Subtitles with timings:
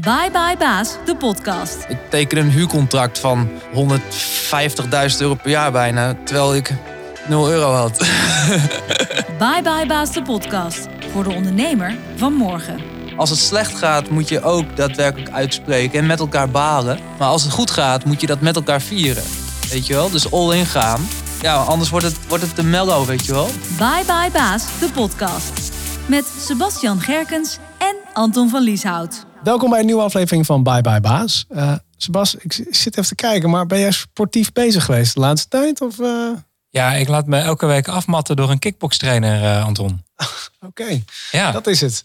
[0.00, 1.84] Bye Bye Baas, de podcast.
[1.88, 6.74] Ik teken een huurcontract van 150.000 euro per jaar bijna, terwijl ik
[7.28, 7.98] 0 euro had.
[9.38, 10.86] Bye Bye Baas, de podcast.
[11.12, 12.80] Voor de ondernemer van morgen.
[13.16, 16.98] Als het slecht gaat, moet je ook daadwerkelijk uitspreken en met elkaar balen.
[17.18, 19.24] Maar als het goed gaat, moet je dat met elkaar vieren.
[19.70, 20.10] Weet je wel?
[20.10, 21.08] Dus all in gaan.
[21.40, 23.48] Ja, anders wordt het, wordt het te mellow, weet je wel?
[23.78, 25.72] Bye Bye Baas, de podcast.
[26.06, 29.24] Met Sebastian Gerkens en Anton van Lieshout.
[29.44, 31.46] Welkom bij een nieuwe aflevering van Bye Bye Baas.
[31.50, 35.48] Uh, Sebas, ik zit even te kijken, maar ben jij sportief bezig geweest de laatste
[35.48, 35.80] tijd?
[35.80, 36.30] Of, uh...
[36.68, 40.02] Ja, ik laat me elke week afmatten door een kickbokstrainer, uh, Anton.
[40.68, 41.50] Oké, ja.
[41.50, 42.04] dat is het.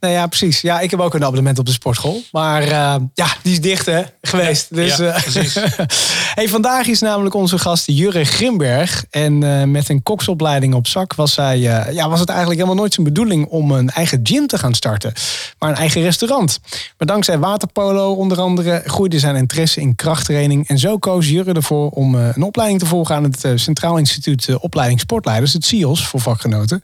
[0.00, 0.60] Nou ja, precies.
[0.60, 2.22] Ja, ik heb ook een abonnement op de sportschool.
[2.32, 4.66] Maar uh, ja, die is dicht hè, geweest.
[4.70, 5.54] Ja, dus, ja, precies.
[6.38, 9.04] hey, vandaag is namelijk onze gast Jurre Grimberg.
[9.10, 12.94] En uh, met een koksopleiding op zak was, zij, ja, was het eigenlijk helemaal nooit
[12.94, 15.12] zijn bedoeling om een eigen gym te gaan starten.
[15.58, 16.60] Maar een eigen restaurant.
[16.98, 20.68] Maar dankzij waterpolo onder andere groeide zijn interesse in krachttraining.
[20.68, 25.00] En zo koos Jurre ervoor om een opleiding te volgen aan het Centraal Instituut Opleiding
[25.00, 25.52] Sportleiders.
[25.52, 26.82] Het CIOS voor vakgenoten.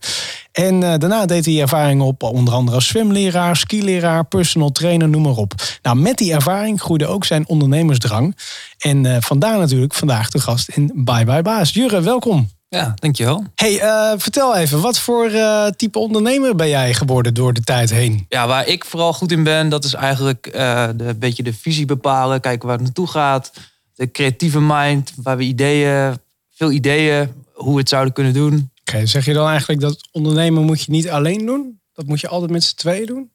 [0.52, 5.36] En daarna deed hij ervaring op onder andere als zwemleraar, skileraar, personal trainer, noem maar
[5.36, 5.54] op.
[5.82, 8.36] Nou, met die ervaring groeide ook zijn ondernemersdrang.
[8.78, 11.72] En uh, vandaar natuurlijk vandaag de gast in Bye Bye Baas.
[11.72, 12.48] Jurre, welkom.
[12.68, 13.44] Ja, dankjewel.
[13.54, 17.90] Hey, uh, vertel even, wat voor uh, type ondernemer ben jij geworden door de tijd
[17.90, 18.26] heen?
[18.28, 21.86] Ja, waar ik vooral goed in ben, dat is eigenlijk de, een beetje de visie
[21.86, 23.52] bepalen, kijken waar het naartoe gaat.
[23.94, 26.16] De creatieve mind, waar we ideeën,
[26.54, 28.70] veel ideeën, hoe we het zouden kunnen doen.
[29.04, 31.80] Zeg je dan eigenlijk dat ondernemen moet je niet alleen doen?
[31.92, 33.30] Dat moet je altijd met z'n tweeën doen?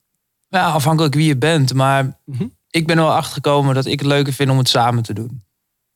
[0.49, 1.73] Ja, afhankelijk wie je bent.
[1.73, 2.55] Maar mm-hmm.
[2.69, 5.43] ik ben er wel achtergekomen dat ik het leuker vind om het samen te doen.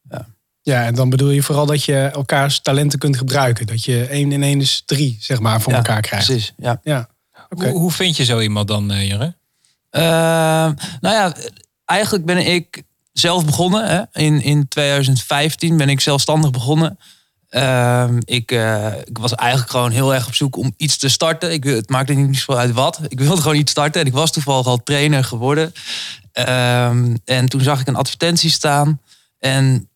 [0.10, 0.28] Ja.
[0.62, 3.68] ja, en dan bedoel je vooral dat je elkaars talenten kunt gebruiken.
[3.68, 6.26] Dat je één in één is drie, zeg maar, voor elkaar krijgt.
[6.26, 6.80] Precies, ja.
[6.84, 7.10] ja.
[7.50, 7.70] Okay.
[7.70, 9.36] Hoe, hoe, vind je zo iemand dan, uh, Jure?
[9.92, 10.02] Uh,
[11.02, 11.36] nou ja,
[11.86, 13.88] eigenlijk ben ik zelf begonnen.
[13.88, 14.22] Hè.
[14.22, 17.00] In, in 2015 ben ik zelfstandig begonnen.
[17.50, 21.52] Uh, ik, uh, ik, was eigenlijk gewoon heel erg op zoek om iets te starten.
[21.52, 22.99] Ik, het maakte niet zoveel uit wat.
[23.08, 24.02] Ik wilde gewoon iets starten.
[24.02, 25.73] En ik was toevallig al trainer geworden.
[26.33, 26.86] Uh,
[27.26, 29.02] en toen zag ik een advertentie staan.
[29.39, 29.89] En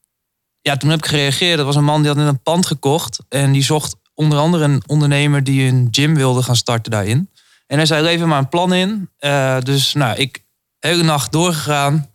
[0.62, 1.58] ja, toen heb ik gereageerd.
[1.58, 3.20] Dat was een man die had een pand gekocht.
[3.30, 7.30] En die zocht onder andere een ondernemer die een gym wilde gaan starten daarin.
[7.68, 9.10] En hij zei, even maar een plan in.
[9.20, 10.44] Uh, dus nou, ik
[10.80, 12.10] hele nacht doorgegaan.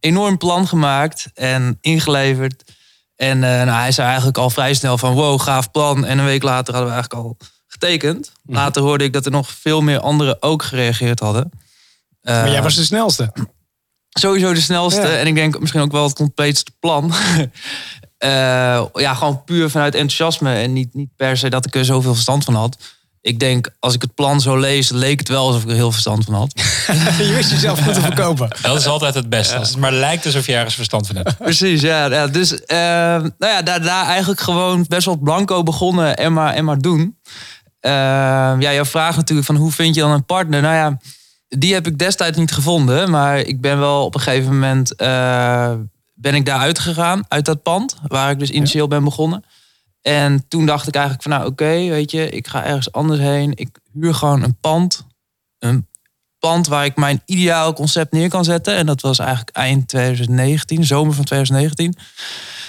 [0.00, 2.73] Enorm plan gemaakt en ingeleverd.
[3.16, 6.04] En uh, nou, hij zei eigenlijk al vrij snel van wow, gaaf plan.
[6.04, 7.36] En een week later hadden we eigenlijk al
[7.66, 8.32] getekend.
[8.42, 8.56] Mhm.
[8.56, 11.50] Later hoorde ik dat er nog veel meer anderen ook gereageerd hadden.
[12.22, 13.32] Maar jij was de snelste.
[14.08, 15.06] Sowieso de snelste.
[15.06, 17.12] En ik denk misschien ook wel het compleetste plan.
[18.18, 20.54] uh, ja, gewoon puur vanuit enthousiasme.
[20.54, 22.76] En niet, niet per se dat ik er zoveel verstand van had
[23.24, 25.92] ik denk, als ik het plan zo lees, leek het wel alsof ik er heel
[25.92, 26.52] verstand van had.
[27.18, 28.48] je wist jezelf goed te verkopen.
[28.62, 29.56] Dat is altijd het beste.
[29.56, 31.36] Als het maar lijkt alsof je ergens verstand van hebt.
[31.48, 32.06] Precies, ja.
[32.06, 36.54] ja dus uh, nou ja, daar, daar eigenlijk gewoon best wel blanco begonnen en maar,
[36.54, 37.18] en maar doen.
[37.80, 37.90] Uh,
[38.58, 40.62] ja, jouw vraag natuurlijk van hoe vind je dan een partner?
[40.62, 40.98] Nou ja,
[41.48, 43.10] die heb ik destijds niet gevonden.
[43.10, 45.72] Maar ik ben wel op een gegeven moment uh,
[46.14, 47.96] ben ik daar uitgegaan, uit dat pand.
[48.06, 49.44] Waar ik dus initieel ben begonnen.
[50.06, 53.52] En toen dacht ik eigenlijk van nou oké, weet je, ik ga ergens anders heen.
[53.54, 55.06] Ik huur gewoon een pand.
[55.58, 55.88] Een
[56.38, 58.74] pand waar ik mijn ideaal concept neer kan zetten.
[58.74, 61.94] En dat was eigenlijk eind 2019, zomer van 2019.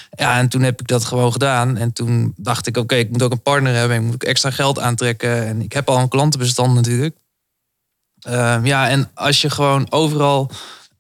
[0.10, 1.78] Ja, en toen heb ik dat gewoon gedaan.
[1.78, 3.98] En toen dacht ik, oké, ik moet ook een partner hebben.
[3.98, 5.48] Ik moet ook extra geld aantrekken.
[5.48, 7.16] En ik heb al een klantenbestand natuurlijk.
[8.28, 10.52] Uh, ja, en als je gewoon overal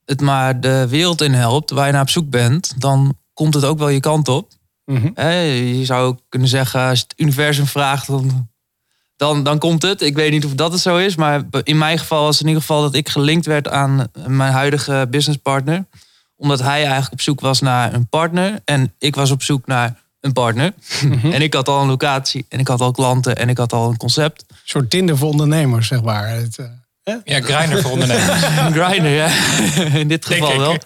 [0.05, 3.65] het maar de wereld in helpt, waar je naar op zoek bent, dan komt het
[3.65, 4.51] ook wel je kant op.
[4.85, 8.49] Mm je zou kunnen zeggen, als het universum vraagt, dan,
[9.15, 10.01] dan, dan komt het.
[10.01, 12.47] Ik weet niet of dat het zo is, maar in mijn geval was het in
[12.47, 15.85] ieder geval dat ik gelinkt werd aan mijn huidige businesspartner.
[16.35, 20.03] Omdat hij eigenlijk op zoek was naar een partner en ik was op zoek naar
[20.19, 20.73] een partner.
[21.03, 21.31] Mhm.
[21.31, 23.89] En ik had al een locatie en ik had al klanten en ik had al
[23.89, 24.45] een concept.
[24.47, 26.29] Een soort Tinder voor ondernemers, zeg maar.
[26.29, 26.65] Het, uh...
[27.23, 28.41] Ja, grinder voor ondernemers.
[28.79, 29.27] grinder, ja.
[29.99, 30.77] In dit geval wel.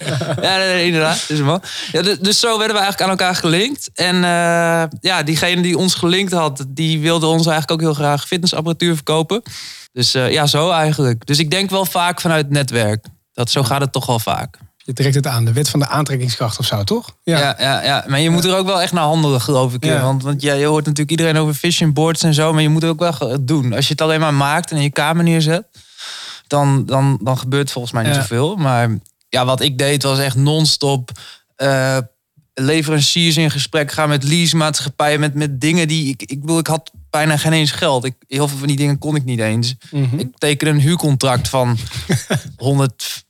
[0.42, 1.28] Ja, nee, inderdaad.
[1.28, 1.62] Dus, man.
[1.92, 3.90] Ja, dus zo werden we eigenlijk aan elkaar gelinkt.
[3.94, 8.28] En uh, ja, diegene die ons gelinkt had, die wilde ons eigenlijk ook heel graag
[8.28, 9.42] fitnessapparatuur verkopen.
[9.92, 11.26] Dus uh, ja, zo eigenlijk.
[11.26, 13.06] Dus ik denk wel vaak vanuit netwerk.
[13.34, 14.58] Dat, zo gaat het toch wel vaak.
[14.78, 17.16] Je trekt het aan, de wet van de aantrekkingskracht of zo, toch?
[17.24, 18.06] Ja, ja, ja, ja.
[18.08, 19.84] maar je moet er ook wel echt naar handelen, geloof ik.
[19.86, 20.02] Ja.
[20.02, 22.82] Want, want ja, je hoort natuurlijk iedereen over fishing boards en zo, maar je moet
[22.82, 23.74] het ook wel doen.
[23.74, 25.66] Als je het alleen maar maakt en in je kamer neerzet,
[26.50, 28.56] dan, dan, dan gebeurt volgens mij niet zoveel.
[28.56, 28.98] Maar
[29.30, 31.12] ja, wat ik deed was echt non-stop
[31.58, 31.98] uh,
[32.54, 36.92] leveranciers in gesprek gaan met leasemaatschappijen, met, met dingen die ik, ik bedoel, ik had
[37.10, 38.06] bijna geen eens geld.
[38.06, 39.76] Ik, heel veel van die dingen kon ik niet eens.
[39.92, 40.20] Mhm.
[40.20, 41.78] Ik teken een huurcontract van
[42.58, 43.28] 150.000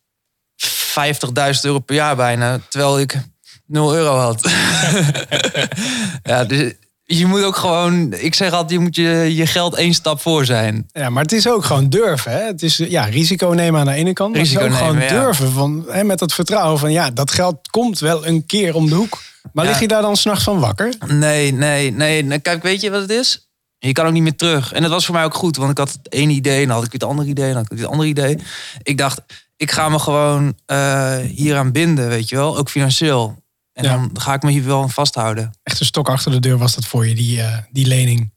[0.89, 2.59] 50.000 euro per jaar bijna.
[2.69, 3.17] Terwijl ik
[3.65, 4.51] 0 euro had.
[6.23, 6.73] ja, dus
[7.17, 10.45] je moet ook gewoon, ik zeg altijd, je moet je, je geld één stap voor
[10.45, 10.89] zijn.
[10.91, 12.31] Ja, maar het is ook gewoon durven.
[12.31, 12.43] Hè?
[12.43, 14.35] Het is ja, risico nemen aan de ene kant.
[14.35, 15.51] Risico het is ook nemen, gewoon durven.
[15.51, 18.95] Van, hè, met dat vertrouwen van ja, dat geld komt wel een keer om de
[18.95, 19.21] hoek.
[19.53, 20.93] Maar lig je daar dan s'nachts van wakker?
[21.07, 22.39] Nee, nee, nee.
[22.39, 23.49] Kijk, weet je wat het is?
[23.79, 24.73] Je kan ook niet meer terug.
[24.73, 26.75] En dat was voor mij ook goed, want ik had het één idee, en dan
[26.75, 28.37] had ik het andere idee, en dan had ik het andere idee.
[28.83, 29.21] Ik dacht,
[29.57, 33.43] ik ga me gewoon uh, hieraan binden, weet je wel, ook financieel.
[33.79, 35.51] En dan ga ik me hier wel aan vasthouden.
[35.63, 38.31] Echt een stok achter de deur was dat voor je, die, uh, die lening.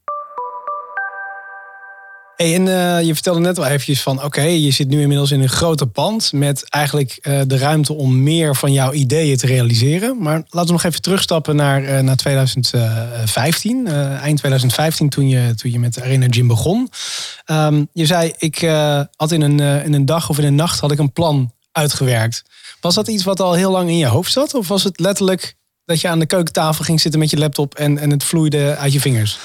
[2.37, 5.41] Hey, en uh, je vertelde net al eventjes van, oké, je zit nu inmiddels in
[5.41, 10.23] een groter pand met eigenlijk uh, de ruimte om meer van jouw ideeën te realiseren.
[10.23, 15.71] Maar laten we nog even terugstappen naar, uh, naar 2015, eind 2015, toen je, toen
[15.71, 16.91] je met Arena Gym begon.
[17.47, 18.59] Um, je zei, ik
[19.17, 22.43] had in een, in een dag of in een nacht had ik een plan uitgewerkt.
[22.81, 24.55] Was dat iets wat al heel lang in je hoofd zat?
[24.55, 25.55] Of was het letterlijk
[25.85, 28.93] dat je aan de keukentafel ging zitten met je laptop en, en het vloeide uit
[28.93, 29.39] je vingers?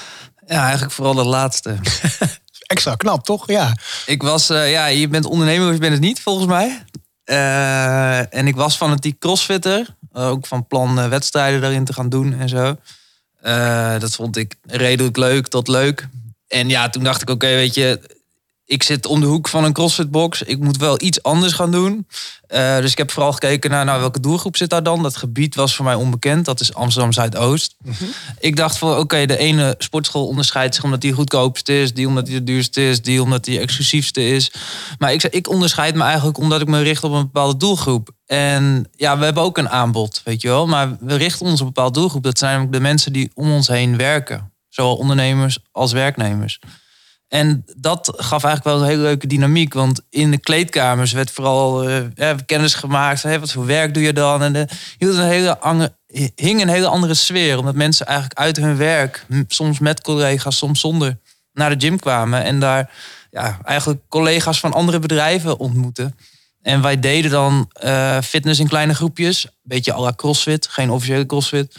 [0.46, 1.76] Ja, eigenlijk vooral de laatste.
[2.66, 3.46] Extra knap, toch?
[3.46, 3.76] Ja.
[4.06, 6.84] Ik was, uh, ja, je bent ondernemer of je bent het niet, volgens mij.
[7.24, 9.96] Uh, en ik was fanatiek crossfitter.
[10.12, 12.76] Ook van plan uh, wedstrijden daarin te gaan doen en zo.
[13.98, 16.08] dat vond ik redelijk leuk tot leuk.
[16.48, 18.17] En ja, toen dacht ik, oké, weet je,
[18.68, 20.42] ik zit om de hoek van een CrossFit-box.
[20.42, 22.06] Ik moet wel iets anders gaan doen.
[22.48, 25.02] Uh, dus ik heb vooral gekeken naar nou, welke doelgroep zit daar dan.
[25.02, 26.44] Dat gebied was voor mij onbekend.
[26.44, 27.76] Dat is Amsterdam Zuidoost.
[27.84, 27.94] Mm
[28.38, 31.94] Ik dacht van oké, de ene sportschool onderscheidt zich omdat die goedkoopste is.
[31.94, 33.02] Die omdat die de duurste is.
[33.02, 34.52] Die omdat die exclusiefste is.
[34.98, 38.10] Maar ik, ik onderscheid me eigenlijk omdat ik me richt op een bepaalde doelgroep.
[38.26, 40.66] En ja, we hebben ook een aanbod, weet je wel.
[40.66, 42.22] Maar we richten ons op een bepaalde doelgroep.
[42.22, 44.52] Dat zijn namelijk de mensen die om ons heen werken.
[44.68, 46.58] Zowel ondernemers als werknemers.
[47.28, 49.74] En dat gaf eigenlijk wel een hele leuke dynamiek.
[49.74, 53.22] Want in de kleedkamers werd vooral uh, kennis gemaakt.
[53.22, 54.42] Wat voor werk doe je dan?
[54.42, 54.68] En
[56.34, 57.58] hing een hele andere sfeer.
[57.58, 61.18] Omdat mensen eigenlijk uit hun werk, soms met collega's, soms zonder,
[61.52, 62.42] naar de gym kwamen.
[62.42, 62.90] En daar
[63.30, 66.16] ja, eigenlijk collega's van andere bedrijven ontmoeten.
[66.62, 69.44] En wij deden dan uh, fitness in kleine groepjes.
[69.44, 71.76] Een beetje à la crossfit, geen officiële crossfit.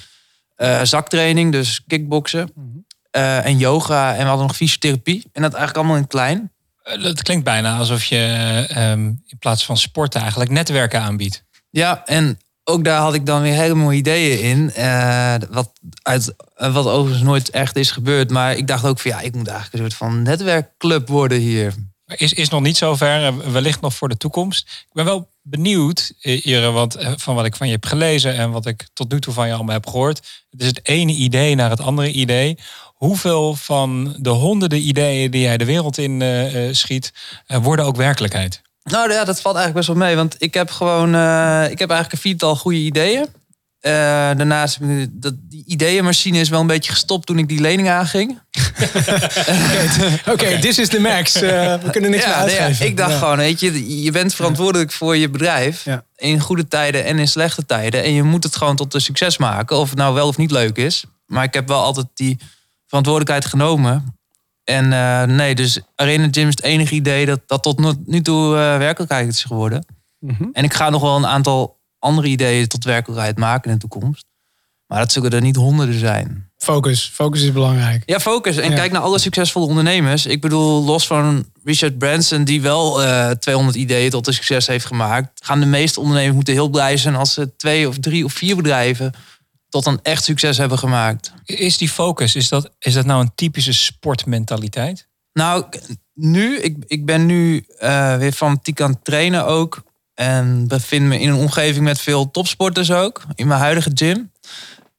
[0.57, 2.51] Uh, zaktraining, dus kickboksen.
[2.55, 2.67] Mhm.
[3.11, 4.11] Eh, en yoga.
[4.11, 5.23] En we hadden nog fysiotherapie.
[5.31, 6.51] En dat eigenlijk allemaal in klein.
[6.83, 11.43] Eh, dat klinkt bijna alsof je ehm, in plaats van sporten eigenlijk netwerken aanbiedt.
[11.69, 14.71] Ja, en ook daar had ik dan weer hele mooie ideeën in.
[14.77, 15.71] Uh, wat,
[16.01, 18.29] uit, wat overigens nooit echt is gebeurd.
[18.29, 21.73] Maar ik dacht ook van ja, ik moet eigenlijk een soort van netwerkclub worden hier.
[22.05, 24.67] Is, is nog niet zover, wellicht nog voor de toekomst.
[24.67, 28.65] Ik ben wel benieuwd, Ire, want van wat ik van je heb gelezen en wat
[28.65, 30.17] ik tot nu toe van je allemaal heb gehoord.
[30.49, 32.57] Het is het ene idee naar het andere idee
[32.99, 37.13] hoeveel van de honderden ideeën die jij de wereld in uh, schiet,
[37.47, 38.61] uh, worden ook werkelijkheid?
[38.83, 40.15] Nou ja, dat valt eigenlijk best wel mee.
[40.15, 41.09] Want ik heb gewoon,
[41.69, 43.25] ik heb eigenlijk een viertal goede ideeën.
[43.81, 44.77] daarnaast,
[45.09, 48.39] dat, die ideeënmachine is wel een beetje gestopt toen ik die lening aanging.
[50.33, 51.33] Oké, this is the max.
[51.33, 52.85] we kunnen niks meer uitgeven.
[52.85, 55.85] ik dacht gewoon, weet je, je bent verantwoordelijk voor je bedrijf.
[56.15, 58.03] In goede tijden en in slechte tijden.
[58.03, 59.77] En je moet het gewoon tot een succes maken.
[59.77, 61.03] Of het nou wel of niet leuk is.
[61.25, 62.37] Maar ik heb wel altijd die
[62.89, 64.17] verantwoordelijkheid genomen.
[64.63, 68.45] En uh, nee, dus Arena Gym is het enige idee dat dat tot nu toe
[68.45, 69.85] uh, werkelijkheid is geworden.
[70.19, 70.49] Mm -hmm.
[70.53, 74.25] En ik ga nog wel een aantal andere ideeën tot werkelijkheid maken in de toekomst.
[74.87, 76.51] Maar dat zullen er niet honderden zijn.
[76.57, 77.11] Focus.
[77.13, 78.03] Focus is belangrijk.
[78.05, 78.57] Ja, focus.
[78.57, 80.25] En kijk naar alle succesvolle ondernemers.
[80.25, 84.85] Ik bedoel, los van Richard Branson, die wel uh, 200 ideeën tot een succes heeft
[84.85, 88.33] gemaakt, gaan de meeste ondernemers moeten heel blij zijn als ze twee of drie of
[88.33, 89.13] vier bedrijven
[89.69, 91.33] tot een echt succes hebben gemaakt.
[91.45, 95.07] Is die focus, is dat, is dat nou een typische sportmentaliteit?
[95.33, 95.65] Nou,
[96.13, 99.83] nu, ik, ik ben nu uh, weer fanatiek aan het trainen ook.
[100.13, 103.23] En bevind me in een omgeving met veel topsporters ook.
[103.35, 104.31] In mijn huidige gym.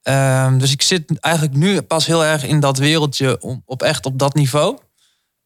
[0.02, 4.06] Um, dus ik zit eigenlijk nu pas heel erg in dat wereldje om, op echt
[4.06, 4.78] op dat niveau.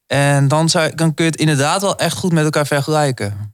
[0.06, 3.53] En dan, zou, dan kun je het inderdaad wel echt goed met elkaar vergelijken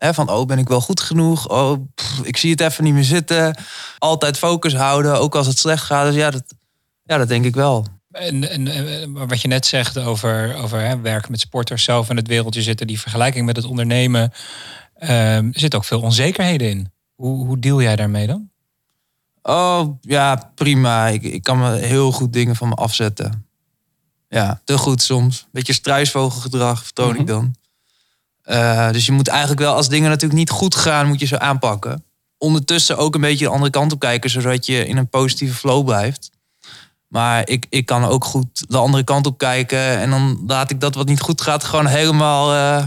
[0.00, 1.48] van, oh, ben ik wel goed genoeg?
[1.48, 1.86] Oh,
[2.22, 3.56] ik zie het even niet meer zitten.
[3.98, 6.06] Altijd focus houden, ook als het slecht gaat.
[6.06, 6.44] Dus ja, dat,
[7.02, 7.86] ja, dat denk ik wel.
[8.10, 12.28] En, en, wat je net zegt over, over hè, werken met sporters zelf in het
[12.28, 14.32] wereldje zitten, die vergelijking met het ondernemen,
[15.02, 16.92] um, er zit ook veel onzekerheden in.
[17.14, 18.50] Hoe, hoe deal jij daarmee dan?
[19.42, 21.06] Oh, ja, prima.
[21.06, 23.46] Ik, ik kan me heel goed dingen van me afzetten.
[24.28, 25.46] Ja, te goed soms.
[25.52, 27.26] Beetje struisvogelgedrag vertoon ik mhm.
[27.26, 27.54] dan.
[28.50, 31.38] Uh, dus je moet eigenlijk wel, als dingen natuurlijk niet goed gaan, moet je ze
[31.38, 32.04] aanpakken.
[32.38, 35.84] Ondertussen ook een beetje de andere kant op kijken, zodat je in een positieve flow
[35.84, 36.30] blijft.
[37.08, 39.98] Maar ik, ik kan ook goed de andere kant op kijken.
[39.98, 42.84] En dan laat ik dat wat niet goed gaat gewoon helemaal uh,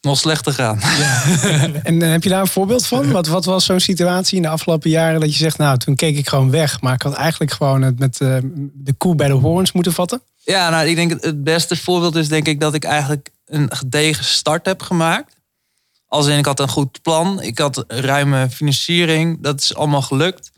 [0.00, 0.78] nog slechter gaan.
[0.98, 1.22] Ja.
[1.82, 3.10] en heb je daar een voorbeeld van?
[3.10, 6.16] Wat, wat was zo'n situatie in de afgelopen jaren dat je zegt, nou, toen keek
[6.16, 8.36] ik gewoon weg, maar ik had eigenlijk gewoon het met uh,
[8.74, 10.22] de koe bij de horens moeten vatten?
[10.50, 14.24] Ja, nou, ik denk het beste voorbeeld is denk ik dat ik eigenlijk een gedegen
[14.24, 15.36] start heb gemaakt.
[16.06, 20.50] Als in, ik had een goed plan, ik had ruime financiering, dat is allemaal gelukt.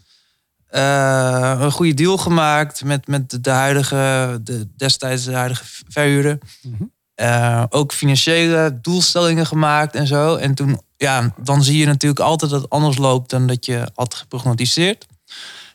[0.70, 6.38] Uh, een goede deal gemaakt met, met de huidige, de, destijds de huidige verhuurder.
[6.62, 10.36] Mm uh, ook financiële doelstellingen gemaakt en zo.
[10.36, 13.88] En toen, ja, dan zie je natuurlijk altijd dat het anders loopt dan dat je
[13.94, 15.06] had geprognosticeerd.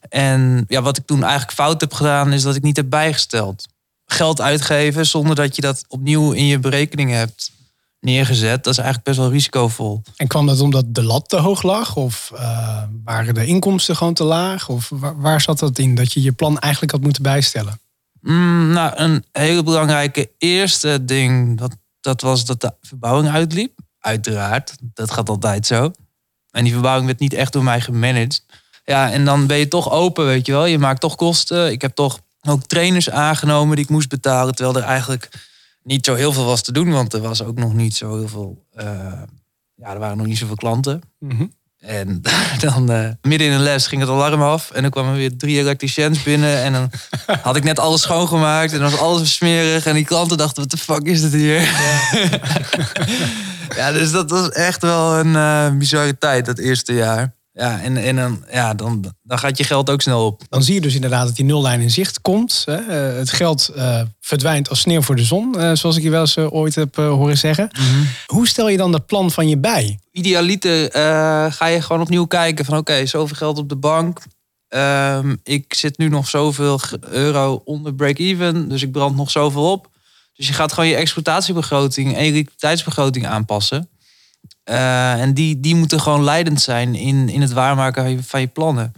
[0.09, 3.65] En ja, wat ik toen eigenlijk fout heb gedaan, is dat ik niet heb bijgesteld.
[4.05, 7.51] Geld uitgeven zonder dat je dat opnieuw in je berekeningen hebt
[7.99, 10.01] neergezet, dat is eigenlijk best wel risicovol.
[10.15, 11.95] En kwam dat omdat de lat te hoog lag?
[11.95, 14.69] Of uh, waren de inkomsten gewoon te laag?
[14.69, 17.79] Of waar, waar zat dat in dat je je plan eigenlijk had moeten bijstellen?
[18.21, 23.79] Mm, nou, een hele belangrijke eerste ding, dat, dat was dat de verbouwing uitliep.
[23.99, 25.91] Uiteraard, dat gaat altijd zo.
[26.51, 28.43] En die verbouwing werd niet echt door mij gemanaged.
[28.85, 30.65] Ja, en dan ben je toch open, weet je wel.
[30.65, 31.71] Je maakt toch kosten.
[31.71, 34.55] Ik heb toch ook trainers aangenomen die ik moest betalen.
[34.55, 35.29] Terwijl er eigenlijk
[35.83, 36.91] niet zo heel veel was te doen.
[36.91, 38.65] Want er was ook nog niet zo heel veel...
[38.73, 39.21] Uh,
[39.75, 41.01] ja, er waren nog niet zoveel klanten.
[41.19, 41.53] Mm
[41.85, 42.21] en
[42.59, 44.71] dan uh, midden in een les ging het alarm af.
[44.71, 46.63] En dan kwamen weer drie elektriciëns binnen.
[46.63, 46.91] En dan
[47.41, 48.73] had ik net alles schoongemaakt.
[48.73, 49.85] En dan was alles smerig.
[49.85, 51.61] En die klanten dachten, wat de fuck is dit hier?
[51.61, 52.39] Ja,
[53.77, 57.33] ja dus dat was echt wel een uh, bizarre tijd, dat eerste jaar.
[57.57, 60.41] Ja, en, en dan, ja, dan, dan gaat je geld ook snel op.
[60.49, 62.63] Dan zie je dus inderdaad dat die nullijn in zicht komt.
[62.65, 62.75] Hè?
[62.75, 66.21] Eh, het geld uh, verdwijnt als sneeuw voor de zon, uh, zoals ik je wel
[66.21, 67.69] eens ooit heb horen zeggen.
[67.71, 68.03] Mhm.
[68.25, 69.99] Hoe stel je dan dat plan van je bij?
[70.11, 70.91] Idealiter
[71.51, 74.21] ga je gewoon opnieuw kijken van oké, zoveel geld op de bank.
[74.69, 79.89] Um, ik zit nu nog zoveel euro onder break-even, dus ik brand nog zoveel op.
[80.33, 83.89] Dus je gaat gewoon je exploitatiebegroting en je liquiditeitsbegroting aanpassen.
[84.69, 88.39] Uh, en die, die moeten gewoon leidend zijn in, in het waarmaken van je, van
[88.39, 88.93] je plannen.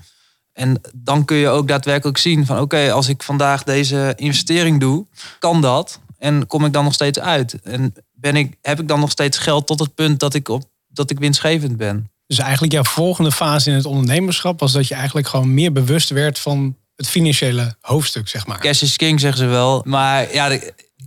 [0.53, 5.05] En dan kun je ook daadwerkelijk zien van oké, als ik vandaag deze investering doe,
[5.39, 5.99] kan dat?
[6.17, 7.61] En kom ik dan nog steeds uit?
[7.61, 10.63] En ben ik, heb ik dan nog steeds geld tot het punt dat ik, op,
[10.87, 12.11] dat ik winstgevend ben?
[12.27, 16.09] Dus eigenlijk jouw volgende fase in het ondernemerschap was dat je eigenlijk gewoon meer bewust
[16.09, 18.59] werd van het financiële hoofdstuk, zeg maar.
[18.59, 19.81] Cash is king, zeggen ze wel.
[19.85, 20.59] Maar ja,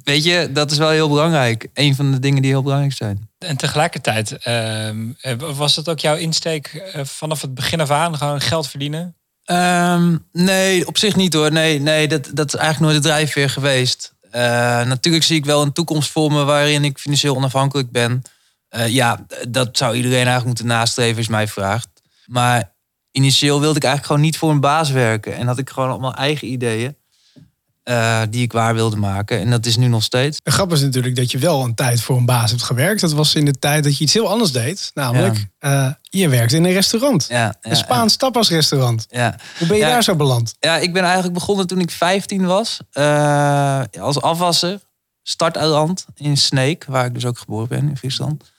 [0.05, 1.69] weet je, dat is wel heel belangrijk.
[1.75, 3.29] Een van de dingen die heel belangrijk zijn.
[3.39, 8.17] En tegelijkertijd, ehm, eh, was dat ook jouw insteek eh, vanaf het begin af aan,
[8.17, 9.15] gewoon geld verdienen?
[9.45, 11.53] Ehm, nee, op zich niet hoor.
[11.53, 14.15] Nee, nee dat, dat is eigenlijk nooit de drijfveer geweest.
[14.27, 14.33] Uh,
[14.83, 18.23] natuurlijk zie ik wel een toekomst voor me waarin ik financieel onafhankelijk ben.
[18.87, 21.89] ja, dat zou iedereen eigenlijk moeten nastreven, is mij vraagt.
[22.27, 22.73] Maar
[23.11, 25.37] initieel wilde ik eigenlijk gewoon niet voor een baas werken.
[25.37, 26.97] En had ik gewoon allemaal eigen ideeën.
[27.85, 29.39] Uh, die ik waar wilde maken.
[29.39, 30.39] En dat is nu nog steeds.
[30.43, 33.01] De grap is natuurlijk dat je wel een tijd voor een baas hebt gewerkt.
[33.01, 34.91] Dat was in de tijd dat je iets heel anders deed.
[34.95, 35.87] Namelijk, ja.
[35.87, 37.27] uh, je werkte in een restaurant.
[37.29, 39.07] Ja, een Spaans tapasrestaurant.
[39.09, 39.37] Ja.
[39.59, 40.55] Hoe ben je daar zo beland?
[40.59, 42.79] Ja, ik ben eigenlijk begonnen toen ik 15 was.
[42.93, 44.81] Uh, als afwasser.
[45.23, 46.85] Starteiland in Sneek.
[46.85, 48.51] Waar ik dus ook geboren ben in Friesland.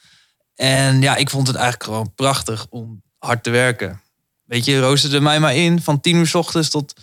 [0.55, 4.01] En ja, ik vond het eigenlijk gewoon prachtig om hard te werken.
[4.45, 6.93] Weet je, roosterde mij maar in van 10 uur s ochtends tot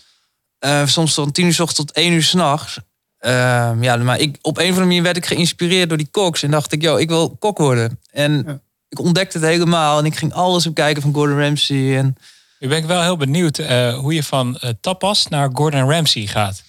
[0.60, 2.78] uh, soms van tien uur s ochtends tot één uur s'nachts.
[3.20, 6.42] Uh, ja, maar ik, op een of andere manier werd ik geïnspireerd door die koks.
[6.42, 8.00] En dacht ik, joh, ik wil kok worden.
[8.10, 9.98] En ik ontdekte het helemaal.
[9.98, 11.96] En ik ging alles opkijken van Gordon Ramsay.
[11.96, 12.16] En...
[12.58, 16.26] Nu ben ik wel heel benieuwd uh, hoe je van uh, tapas naar Gordon Ramsay
[16.26, 16.62] gaat.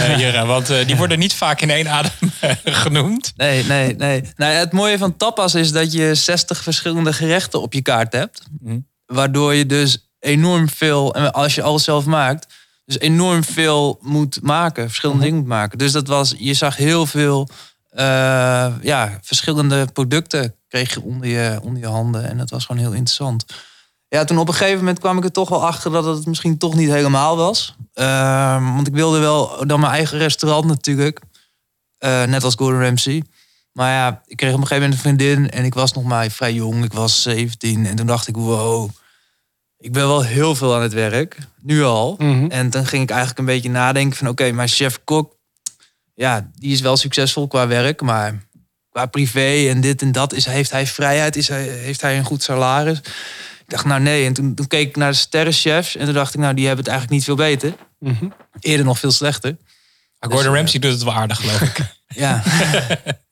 [0.00, 2.12] Uh, want die worden niet vaak in één adem
[2.84, 3.32] genoemd.
[3.36, 4.22] Nee, nee, nee.
[4.36, 8.42] Nou, het mooie van tapas is dat je 60 verschillende gerechten op je kaart hebt.
[8.60, 8.86] Mm.
[9.06, 12.46] Waardoor je dus enorm veel, en als je alles zelf maakt,
[12.90, 15.30] dus enorm veel moet maken, verschillende mhm.
[15.30, 15.78] dingen moet maken.
[15.78, 17.48] Dus dat was, je zag heel veel
[17.92, 22.28] uh, ja, verschillende producten kreeg je onder, je onder je handen.
[22.28, 23.44] En dat was gewoon heel interessant.
[24.08, 26.58] Ja, toen op een gegeven moment kwam ik er toch wel achter dat het misschien
[26.58, 27.74] toch niet helemaal was.
[27.94, 31.20] Uh, want ik wilde wel dan mijn eigen restaurant natuurlijk.
[32.04, 33.22] Uh, net als Gordon Ramsay.
[33.72, 36.30] Maar ja, ik kreeg op een gegeven moment een vriendin en ik was nog maar
[36.30, 36.84] vrij jong.
[36.84, 38.90] Ik was 17 en toen dacht ik, wow,
[39.80, 42.14] ik ben wel heel veel aan het werk, nu al.
[42.18, 42.50] Mhm.
[42.50, 44.28] En dan ging ik eigenlijk een beetje nadenken van...
[44.28, 45.36] oké, mijn chef-kok,
[46.14, 48.00] ja, die is wel succesvol qua werk...
[48.00, 48.42] maar
[48.90, 51.36] qua privé en dit en dat, is, heeft hij vrijheid?
[51.36, 52.98] Is hij, heeft hij een goed salaris?
[52.98, 54.26] Ik dacht, nou nee.
[54.26, 55.96] En toen, toen keek ik naar de sterrenchefs...
[55.96, 57.74] en toen dacht ik, nou, die hebben het eigenlijk niet veel beter.
[57.98, 58.28] Mhm.
[58.60, 59.56] Eerder nog veel slechter.
[60.18, 61.78] Gordon dus, Ramsay doet het wel aardig, geloof ik.
[62.24, 62.42] ja.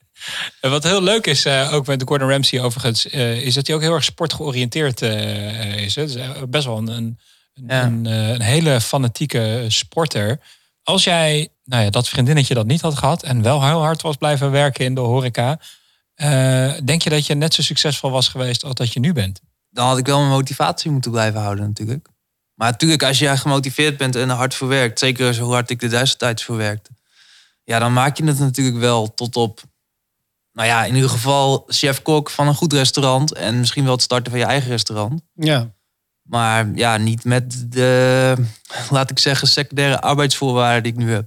[0.61, 3.83] Wat heel leuk is, uh, ook met Gordon Ramsay overigens, uh, is dat hij ook
[3.83, 5.95] heel erg sportgeoriënteerd uh, is.
[5.95, 7.19] Het is best wel een, een,
[7.67, 10.41] een, een, hele fanatieke sporter.
[10.83, 14.17] Als jij nou ja, dat vriendinnetje dat niet had gehad en wel heel hard was
[14.17, 15.61] blijven werken in de horeca,
[16.85, 19.41] denk je dat je net zo succesvol was geweest als dat je nu bent?
[19.71, 22.09] Dan had ik wel mijn motivatie moeten blijven houden natuurlijk.
[22.55, 25.81] Maar natuurlijk, als je gemotiveerd bent en er hard voor werkt, zeker zo hard ik
[25.81, 26.91] de destijds voor werkte,
[27.65, 29.63] ja, dan maak je het natuurlijk wel tot op,
[30.59, 34.31] nou ja, in ieder geval chef-kok van een goed restaurant en misschien wel het starten
[34.31, 35.23] van je eigen restaurant.
[35.35, 35.71] Ja.
[36.23, 38.35] Maar ja, niet met de,
[38.91, 41.27] laat ik zeggen, secundaire arbeidsvoorwaarden die ik nu heb.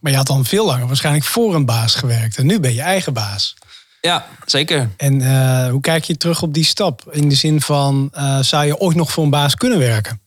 [0.00, 2.80] Maar je had dan veel langer waarschijnlijk voor een baas gewerkt en nu ben je
[2.80, 3.56] eigen baas.
[4.00, 4.90] Ja, zeker.
[4.96, 7.08] En uh, hoe kijk je terug op die stap?
[7.10, 10.20] In de zin van, uh, zou je ooit nog voor een baas kunnen werken?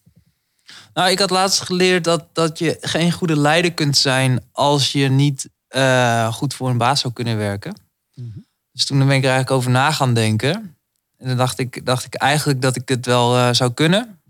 [0.94, 5.10] Nou, ik had laatst geleerd dat, dat je geen goede leider kunt zijn als je
[5.10, 7.83] niet uh, goed voor een baas zou kunnen werken.
[8.16, 8.46] Mm -hmm.
[8.72, 10.78] Dus toen ben ik er eigenlijk over na gaan denken.
[11.18, 14.22] En dan dacht ik, dacht ik eigenlijk dat ik het wel uh, zou kunnen.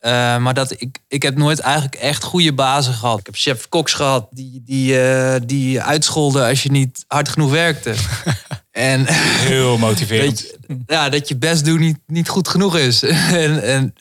[0.00, 3.18] Uh, maar dat ik, ik heb nooit eigenlijk echt goede bazen gehad.
[3.18, 7.94] Ik heb chef Cox gehad die, die, die uitscholden als je niet hard genoeg werkte.
[8.70, 9.04] en,
[9.48, 10.40] Heel motiverend.
[10.40, 13.02] Dat je, ja, dat je best doen niet, niet goed genoeg is.
[13.42, 13.94] en, en,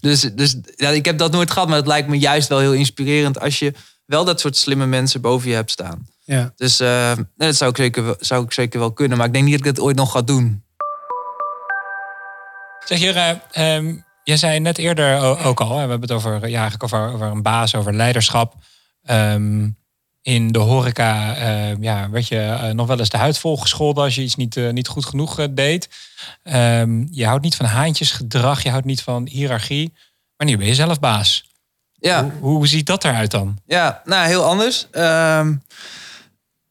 [0.00, 2.72] dus dus ja, ik heb dat nooit gehad, maar het lijkt me juist wel heel
[2.72, 3.72] inspirerend als je
[4.06, 6.06] wel dat soort slimme mensen boven je hebt staan.
[6.24, 6.52] Ja.
[6.56, 9.58] Dus uh, dat zou ik, zeker, zou ik zeker wel kunnen, maar ik denk niet
[9.58, 10.64] dat ik het ooit nog ga doen.
[12.84, 16.82] Zeg Jure, um, jij zei net eerder ook al, we hebben het over, ja, eigenlijk
[16.82, 18.54] over, over een baas, over leiderschap.
[19.10, 19.76] Um,
[20.22, 24.14] in de horeca uh, ja, werd je uh, nog wel eens de huid volgescholden als
[24.14, 25.88] je iets niet, uh, niet goed genoeg deed.
[26.42, 29.92] Um, je houdt niet van haantjesgedrag, je houdt niet van hiërarchie.
[30.36, 31.50] Maar nu ben je zelf baas.
[31.92, 32.30] Ja.
[32.40, 33.58] Hoe, hoe ziet dat eruit dan?
[33.66, 34.86] Ja, nou heel anders.
[34.92, 35.62] Um,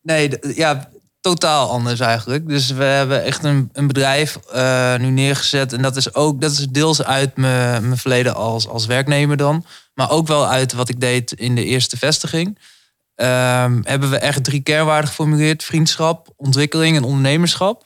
[0.03, 0.89] nee, ja,
[1.21, 2.47] totaal anders eigenlijk.
[2.47, 4.39] Dus we hebben echt een, een bedrijf
[4.97, 5.73] nu neergezet.
[5.73, 9.65] En dat is ook dat is deels uit mijn, mijn verleden als, als werknemer dan.
[9.93, 12.57] Maar ook wel uit wat ik deed in de eerste vestiging.
[13.15, 17.85] Um, hebben we echt drie kernwaarden geformuleerd: vriendschap, ontwikkeling en ondernemerschap.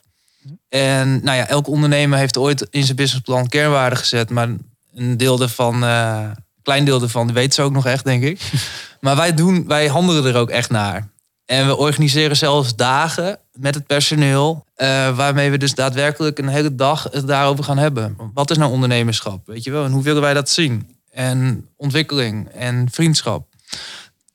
[0.70, 4.48] En nou ja, elke ondernemer heeft ooit in zijn businessplan kernwaarden gezet, maar
[4.96, 6.30] een deel ervan, uh,
[6.62, 8.42] klein deel ervan, weet ze ook nog echt, denk ik.
[9.02, 11.08] maar wij doen, wij handelen er ook echt naar.
[11.48, 16.76] En we organiseren zelfs dagen met het personeel, uh, waarmee we dus daadwerkelijk een hele
[16.76, 18.18] dag het daarover gaan hebben.
[18.34, 19.48] Wat is nou ondernemerschap?
[19.48, 19.86] Weet je wel?
[19.86, 20.96] En hoe willen wij dat zien?
[21.12, 23.48] En ontwikkeling en vriendschap.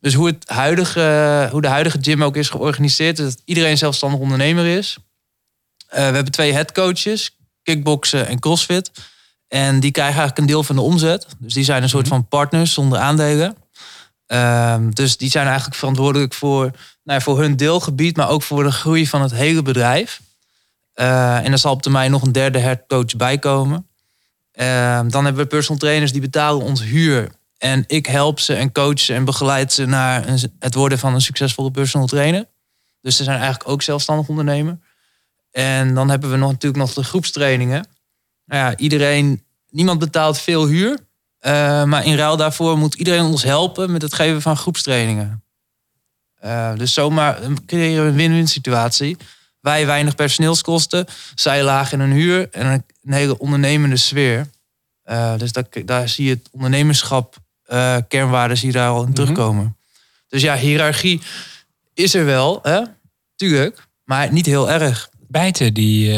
[0.00, 4.20] Dus hoe, het huidige, hoe de huidige gym ook is georganiseerd, is dat iedereen zelfstandig
[4.20, 4.96] ondernemer is.
[4.98, 8.90] Uh, we hebben twee headcoaches, kickboksen en crossfit.
[9.48, 11.26] En die krijgen eigenlijk een deel van de omzet.
[11.38, 13.56] Dus die zijn een soort van partners zonder aandelen.
[14.32, 16.70] Uh, dus die zijn eigenlijk verantwoordelijk voor,
[17.04, 20.20] nou voor hun deelgebied, maar ook voor de groei van het hele bedrijf.
[20.94, 23.86] Uh, en er zal op termijn nog een derde headcoach bij komen.
[24.52, 28.72] Ehm, dan hebben we personal trainers die betalen ons huur en ik help ze en
[28.72, 30.24] coach ze en begeleid ze naar
[30.58, 32.46] het worden van een succesvolle personal trainer.
[33.00, 34.78] Dus ze zijn eigenlijk ook zelfstandig ondernemer.
[35.50, 37.86] En dan hebben we nog, natuurlijk nog de groepstrainingen.
[38.44, 40.98] Nou ja, iedereen, niemand betaalt veel huur.
[41.46, 45.42] Uh, maar in ruil daarvoor moet iedereen ons helpen met het geven van groepstrainingen.
[46.44, 49.16] Uh, dus zomaar creëren we een win-win situatie.
[49.60, 54.50] Wij weinig personeelskosten, zij laag in een huur en een, een hele ondernemende sfeer.
[55.04, 57.36] Uh, dus dat, daar zie je het ondernemerschap
[58.08, 59.62] kernwaarden die daar al in terugkomen.
[59.62, 59.76] Mm -hmm.
[60.28, 61.20] Dus ja, hiërarchie
[61.94, 62.82] is er wel, hè?
[63.36, 65.10] tuurlijk, maar niet heel erg.
[65.28, 66.12] Bijten die,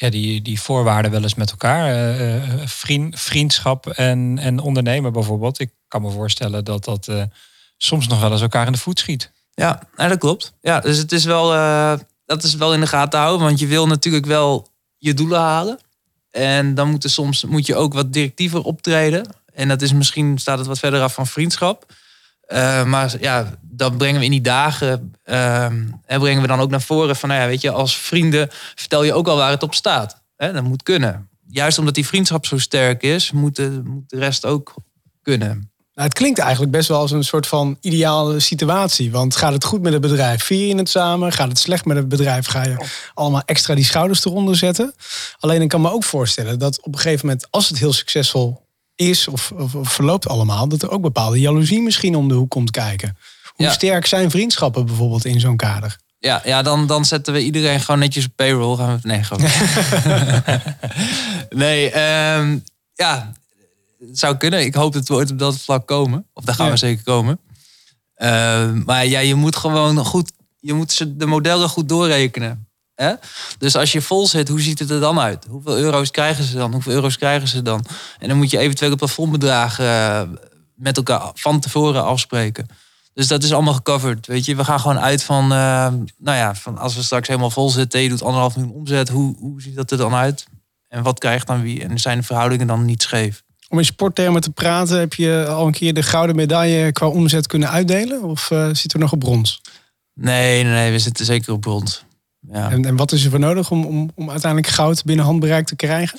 [0.00, 2.16] ja, die, die voorwaarden wel eens met elkaar?
[2.20, 5.60] Uh, vriend, vriendschap en, en ondernemen bijvoorbeeld.
[5.60, 7.08] Ik kan me voorstellen dat dat
[7.76, 9.32] soms nog wel eens elkaar in de voet schiet.
[9.50, 10.52] Ja, dat klopt.
[10.60, 11.48] Ja, dus het is wel,
[12.24, 15.78] dat is wel in de gaten houden, want je wil natuurlijk wel je doelen halen.
[16.30, 19.34] En dan moet, er soms, moet je ook wat directiever optreden.
[19.54, 21.86] En dat is misschien, staat het wat verder af van vriendschap.
[22.52, 26.82] Uh, maar ja, dan brengen we in die dagen, en brengen we dan ook naar
[26.82, 29.74] voren van, nou ja, weet je, als vrienden vertel je ook al waar het op
[29.74, 30.22] staat.
[30.36, 31.28] Hè, dat moet kunnen.
[31.50, 34.74] Juist omdat die vriendschap zo sterk is, moet de, moet de rest ook
[35.22, 35.70] kunnen.
[35.94, 39.10] Nou, het klinkt eigenlijk best wel als een soort van ideale situatie.
[39.10, 41.32] Want gaat het goed met het bedrijf, vier je het samen.
[41.32, 42.76] Gaat het slecht met het bedrijf, ga je
[43.14, 44.94] allemaal extra die schouders eronder zetten.
[45.38, 48.66] Alleen ik kan me ook voorstellen dat op een gegeven moment, als het heel succesvol
[48.98, 52.50] is of, of, of, verloopt allemaal, dat er ook bepaalde jaloezie misschien om de hoek
[52.50, 53.16] komt kijken.
[53.54, 53.72] Hoe ja.
[53.72, 55.96] sterk zijn vriendschappen bijvoorbeeld in zo'n kader?
[56.18, 58.76] Ja, ja dan, dan zetten we iedereen gewoon netjes op payroll.
[58.76, 59.50] Gaan we, nee, gewoon.
[61.64, 61.84] nee,
[62.36, 63.32] um, ja,
[63.98, 64.64] het zou kunnen.
[64.64, 66.26] Ik hoop dat we ooit op dat vlak komen.
[66.32, 66.72] Of daar gaan ja.
[66.72, 67.40] we zeker komen.
[68.16, 72.67] Uh, maar ja, je moet gewoon goed, je moet de modellen goed doorrekenen.
[73.02, 73.12] Hè?
[73.58, 75.46] Dus als je vol zit, hoe ziet het er dan uit?
[75.48, 76.72] Hoeveel euro's krijgen ze dan?
[76.72, 77.84] Hoeveel euro's krijgen ze dan?
[78.18, 80.38] En dan moet je eventueel plafondbedragen
[80.74, 82.66] met elkaar van tevoren afspreken.
[83.14, 84.26] Dus dat is allemaal gecoverd.
[84.26, 85.48] Weet je, we gaan gewoon uit van, uh,
[86.18, 89.36] nou ja, van als we straks helemaal vol zitten, je doet anderhalf miljoen omzet, hoe,
[89.38, 90.46] hoe ziet dat er dan uit?
[90.88, 91.84] En wat krijgt dan wie?
[91.84, 93.42] En zijn de verhoudingen dan niet scheef?
[93.68, 97.46] Om in sporttermen te praten, heb je al een keer de gouden medaille qua omzet
[97.46, 98.22] kunnen uitdelen?
[98.22, 99.60] Of uh, zitten we nog op brons?
[100.14, 102.06] Nee, nee, nee, we zitten zeker op brons.
[102.52, 102.70] Ja.
[102.70, 105.76] En, en wat is er voor nodig om, om, om uiteindelijk goud binnen handbereik te
[105.76, 106.18] krijgen?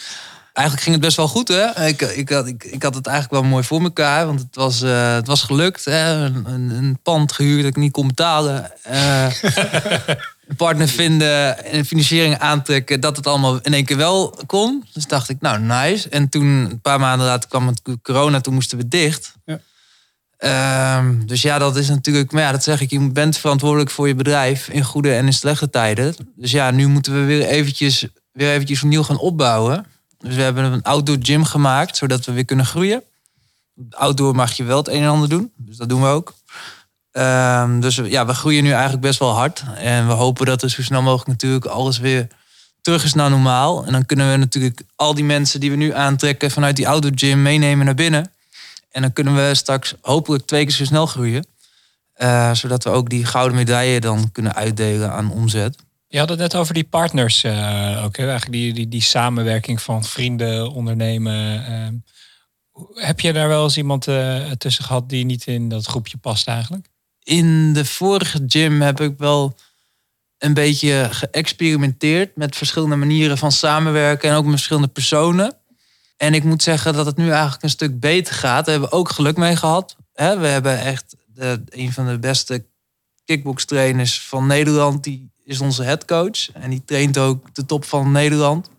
[0.54, 1.86] Eigenlijk ging het best wel goed, hè?
[1.86, 4.82] Ik, ik, had, ik, ik had het eigenlijk wel mooi voor elkaar, want het was,
[4.82, 5.86] uh, het was gelukt.
[5.86, 6.14] Hè?
[6.14, 8.72] Een, een, een, pand gehuurd dat ik niet kon betalen.
[8.92, 9.26] Uh,
[10.48, 14.86] een partner vinden en financiering aantrekken, dat het allemaal in één keer wel kon.
[14.94, 16.10] Dus dacht ik, nou, nice.
[16.10, 19.34] En toen, een paar maanden later, kwam het corona, toen moesten we dicht.
[19.46, 19.60] Ja.
[20.46, 24.08] Um, dus ja, dat is natuurlijk, maar ja, dat zeg ik, je bent verantwoordelijk voor
[24.08, 26.16] je bedrijf in goede en in slechte tijden.
[26.36, 29.86] Dus ja, nu moeten we weer eventjes, weer eventjes opnieuw gaan opbouwen.
[30.18, 33.04] Dus we hebben een outdoor gym gemaakt, zodat we weer kunnen groeien.
[33.90, 36.34] Outdoor mag je wel het een en ander doen, dus dat doen we ook.
[37.12, 39.64] Um, dus ja, we groeien nu eigenlijk best wel hard.
[39.76, 42.28] En we hopen dat er zo snel mogelijk natuurlijk alles weer
[42.82, 43.86] terug is naar normaal.
[43.86, 47.12] En dan kunnen we natuurlijk al die mensen die we nu aantrekken vanuit die outdoor
[47.16, 48.32] gym meenemen naar binnen.
[48.92, 51.46] En dan kunnen we straks hopelijk twee keer zo snel groeien.
[52.18, 55.76] Uh, zodat we ook die gouden medaille dan kunnen uitdelen aan omzet.
[56.08, 58.18] Je had het net over die partners uh, ook.
[58.18, 61.66] Eigenlijk die, die, die samenwerking van vrienden, ondernemen.
[61.70, 66.18] Uh, heb je daar wel eens iemand uh, tussen gehad die niet in dat groepje
[66.18, 66.88] past eigenlijk?
[67.24, 69.56] In de vorige gym heb ik wel
[70.38, 75.58] een beetje geëxperimenteerd met verschillende manieren van samenwerken en ook met verschillende personen.
[76.20, 78.66] En ik moet zeggen dat het nu eigenlijk een stuk beter gaat.
[78.66, 79.96] Daar hebben we ook geluk mee gehad.
[80.14, 82.66] We hebben echt de, een van de beste
[83.26, 85.04] kickbox trainers van Nederland.
[85.04, 86.52] Die is onze headcoach.
[86.54, 88.70] En die traint ook de top van Nederland.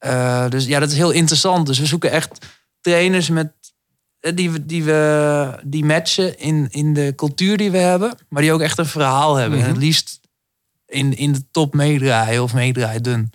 [0.00, 1.66] Uh, dus ja, dat is heel interessant.
[1.66, 2.46] Dus we zoeken echt
[2.80, 3.52] trainers met,
[4.20, 8.18] eh, die, we, die, we, die matchen in, in de cultuur die we hebben.
[8.28, 9.58] Maar die ook echt een verhaal hebben.
[9.58, 9.84] En het mhm.
[9.84, 10.20] liefst
[10.86, 13.32] in, in de top meedraaien of meedraaien dun.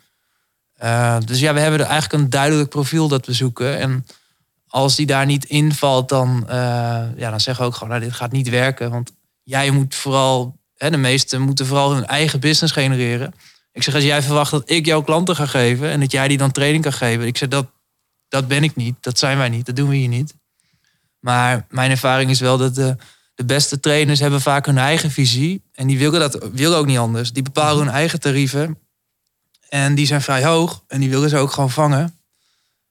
[0.83, 3.77] Uh, dus ja, we hebben er eigenlijk een duidelijk profiel dat we zoeken.
[3.77, 4.05] En
[4.67, 6.53] als die daar niet invalt, dan, uh,
[7.15, 8.91] ja, dan zeggen we ook gewoon, nou, dit gaat niet werken.
[8.91, 9.11] Want
[9.43, 13.33] jij moet vooral de meesten moeten vooral hun eigen business genereren.
[13.71, 16.38] Ik zeg, als jij verwacht dat ik jouw klanten ga geven en dat jij die
[16.38, 17.27] dan training kan geven.
[17.27, 17.67] Ik zeg, dat,
[18.27, 18.95] dat ben ik niet.
[18.99, 19.65] Dat zijn wij niet.
[19.65, 20.33] Dat doen we hier niet.
[21.19, 22.95] Maar mijn ervaring is wel dat de,
[23.35, 25.63] de beste trainers hebben vaak hun eigen visie.
[25.73, 27.31] En die willen dat willen ook niet anders.
[27.31, 28.77] Die bepalen hun eigen tarieven.
[29.69, 30.84] En die zijn vrij hoog.
[30.88, 32.19] En die willen ze ook gewoon vangen.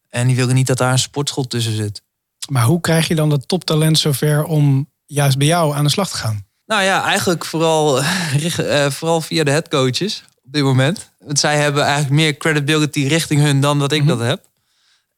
[0.08, 2.02] En die willen niet dat daar een sportschool tussen zit.
[2.48, 6.10] Maar hoe krijg je dan dat toptalent zover om juist bij jou aan de slag
[6.10, 6.46] te gaan?
[6.66, 11.10] Nou ja, eigenlijk vooral, uh, vooral via de headcoaches op dit moment.
[11.18, 14.08] Want zij hebben eigenlijk meer credibility richting hun dan dat ik mhm.
[14.08, 14.44] dat heb.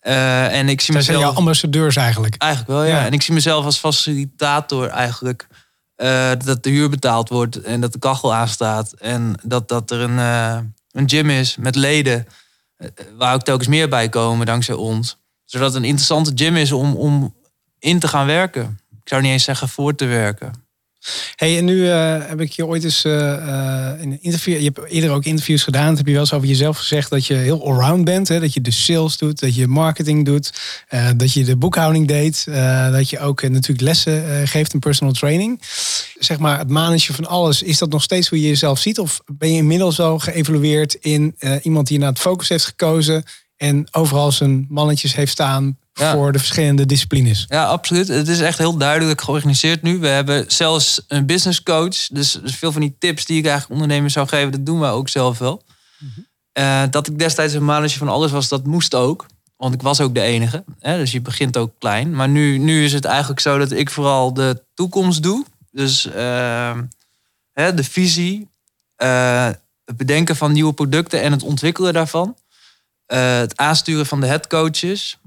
[0.03, 2.35] Uh, en ik zie zij mezelf, zijn jouw ambassadeurs eigenlijk.
[2.39, 3.05] Eigenlijk wel, ja.
[3.05, 5.47] En ik zie mezelf als facilitator eigenlijk.
[5.97, 8.93] Uh, dat de huur betaald wordt en dat de kachel aanstaat.
[8.93, 12.27] En dat, dat er een, een gym is met leden.
[13.17, 15.17] waar ook telkens meer bij komen dankzij ons.
[15.45, 17.35] Zodat het een interessante gym is om, om
[17.79, 18.81] in te gaan werken.
[19.03, 20.66] Ik zou niet eens zeggen voor te werken.
[21.35, 23.13] Hey, en nu uh, heb ik je ooit eens uh,
[24.01, 24.59] in een interview.
[24.59, 25.89] Je hebt eerder ook interviews gedaan.
[25.89, 28.29] Dat heb je wel eens over jezelf gezegd dat je heel allround bent.
[28.29, 28.41] Hè?
[28.41, 30.53] Dat je de sales doet, dat je marketing doet,
[31.17, 32.45] dat je de boekhouding deed.
[32.93, 35.61] dat je ook natuurlijk lessen geeft in personal training.
[36.19, 37.63] Zeg maar, het managen van alles.
[37.63, 38.99] Is dat nog steeds hoe je jezelf ziet?
[38.99, 43.25] Of ben je inmiddels wel geëvalueerd in iemand die naar het focus heeft gekozen
[43.57, 47.45] en overal zijn mannetjes heeft staan voor de verschillende disciplines.
[47.49, 48.09] Ja, absoluut.
[48.09, 49.99] Het is echt heel duidelijk georganiseerd nu.
[49.99, 52.07] We hebben zelfs een business coach.
[52.07, 54.87] Dus, dus veel van die tips die ik eigenlijk ondernemers zou geven, dat doen we
[54.87, 55.63] ook zelf wel.
[55.99, 56.27] Mm
[56.91, 59.27] dat ik destijds een manager van alles was, dat moest ook.
[59.57, 60.65] Want ik was ook de enige.
[60.79, 60.99] Hè?
[60.99, 62.15] Dus je begint ook klein.
[62.15, 65.45] Maar nu, nu is het eigenlijk zo dat ik vooral de toekomst doe.
[65.71, 66.79] Dus uh,
[67.53, 68.49] hè, de visie,
[69.03, 69.51] uh,
[69.85, 72.37] het bedenken van nieuwe producten en het ontwikkelen daarvan.
[73.13, 75.19] Uh, het aansturen van de headcoaches.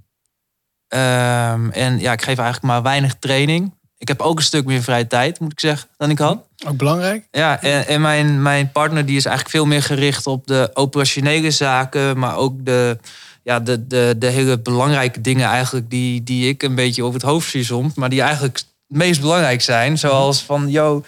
[0.93, 3.73] Um, en ja, ik geef eigenlijk maar weinig training.
[3.97, 6.43] Ik heb ook een stuk meer vrije tijd, moet ik zeggen, dan ik had.
[6.67, 7.23] Ook belangrijk.
[7.32, 11.52] Ja, en, en mijn, mijn partner die is eigenlijk veel meer gericht op de operationele
[11.52, 12.97] zaken, maar ook de,
[13.43, 17.30] ja, de, de, de hele belangrijke dingen eigenlijk die, die ik een beetje over het
[17.30, 19.97] hoofd zie soms, maar die eigenlijk het meest belangrijk zijn.
[19.97, 21.04] Zoals van, yo,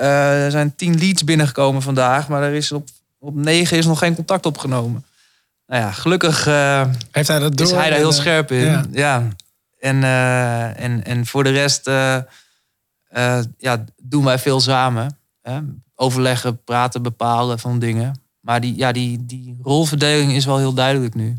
[0.00, 3.98] uh, er zijn tien leads binnengekomen vandaag, maar er is op, op negen is nog
[3.98, 5.04] geen contact opgenomen
[5.66, 8.86] nou ja, gelukkig uh, Heeft hij dat door is hij daar heel eh, scherp in.
[8.92, 9.28] Ja.
[9.78, 12.18] En, uh, en, en voor de rest uh,
[13.58, 15.18] ja, doen wij veel samen.
[15.42, 15.58] Hè?
[15.94, 18.20] Overleggen, praten, bepalen van dingen.
[18.40, 21.38] Maar die, ja, die, die rolverdeling is wel heel duidelijk nu.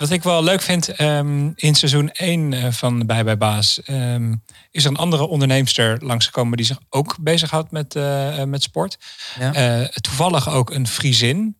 [0.00, 4.42] Wat ik wel leuk vind, um, in seizoen 1 eh, van Bij bij Baas um,
[4.70, 8.98] is er een andere onderneemster langsgekomen die zich ook bezighoudt met, uh, met sport.
[9.38, 9.80] Ja.
[9.80, 11.56] Uh, toevallig ook een Friesin.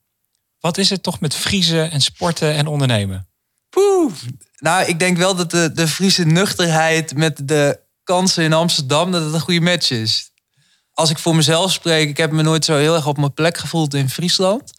[0.61, 3.29] Wat is het toch met Friese en sporten en ondernemen?
[3.68, 4.12] Poeh.
[4.57, 9.25] Nou, ik denk wel dat de, de Friese nuchterheid met de kansen in Amsterdam, dat
[9.25, 10.31] het een goede match is.
[10.92, 13.59] Als ik voor mezelf spreek, ik heb me nooit zo heel erg op mijn plek
[13.59, 14.73] gevoeld in Friesland.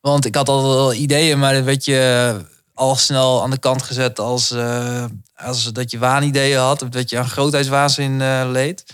[0.00, 2.40] Want ik had al wel ideeën, maar dat werd je
[2.74, 6.82] al snel aan de kant gezet als, uh, als dat je waanideeën had.
[6.82, 8.84] Of dat je aan grootheidswaanzin uh, leed.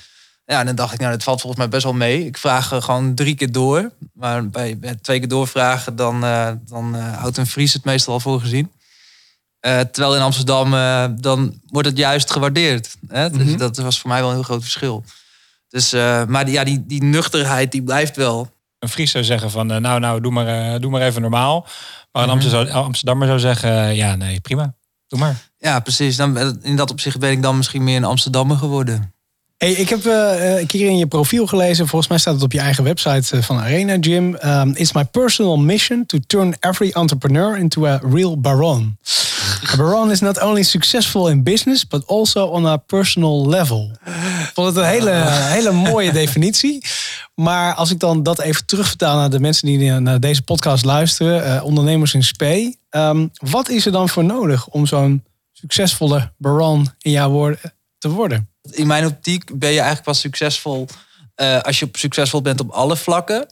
[0.46, 2.26] Ja, en dan dacht ik, nou, dat valt volgens mij best wel mee.
[2.26, 3.90] Ik vraag gewoon drie keer door.
[4.12, 8.20] Maar bij, bij twee keer doorvragen, dan, uh, dan houdt een Fries het meestal al
[8.20, 8.72] voor gezien.
[9.60, 10.70] terwijl in Amsterdam,
[11.20, 12.96] dan wordt het juist gewaardeerd.
[13.08, 13.30] Hè?
[13.30, 13.56] Dus mhm.
[13.56, 15.04] dat was voor mij wel een heel groot verschil.
[15.68, 15.92] Dus,
[16.26, 18.50] maar die, ja, die, die nuchterheid, die blijft wel.
[18.78, 21.66] Een Fries zou zeggen van, nou, nou, doe maar, doe maar even normaal.
[22.12, 24.74] Maar een Amsterdam, Amsterdammer zou zeggen, ja, nee, prima.
[25.08, 25.36] Doe maar.
[25.58, 26.16] Ja, precies.
[26.16, 29.13] Dan, in dat opzicht ben ik dan misschien meer een Amsterdammer geworden.
[29.64, 32.52] Hey, ik heb uh, een keer in je profiel gelezen, volgens mij staat het op
[32.52, 34.36] je eigen website uh, van Arena Gym.
[34.44, 38.98] Um, It's my personal mission to turn every entrepreneur into a real baron.
[39.72, 43.90] A baron is not only successful in business, but also on a personal level.
[44.40, 46.84] Ik vond het een hele, hele mooie definitie.
[47.34, 51.46] Maar als ik dan dat even terugvertaal naar de mensen die naar deze podcast luisteren,
[51.46, 52.76] uh, ondernemers in spe.
[52.90, 58.08] Um, wat is er dan voor nodig om zo'n succesvolle baron in jouw woorden te
[58.08, 58.53] worden?
[58.70, 60.88] In mijn optiek ben je eigenlijk pas succesvol
[61.36, 63.46] uh, als je succesvol bent op alle vlakken.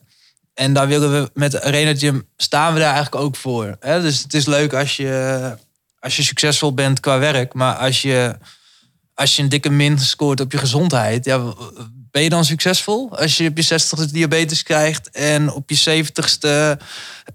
[0.54, 3.76] En daar willen we met Arena Gym staan we daar eigenlijk ook voor.
[3.80, 4.00] Hè?
[4.00, 5.56] Dus het is leuk als je,
[5.98, 8.36] als je succesvol bent qua werk, maar als je,
[9.14, 11.54] als je een dikke min scoort op je gezondheid, ja,
[12.10, 13.18] ben je dan succesvol?
[13.18, 16.82] Als je op je 60ste diabetes krijgt en op je 70ste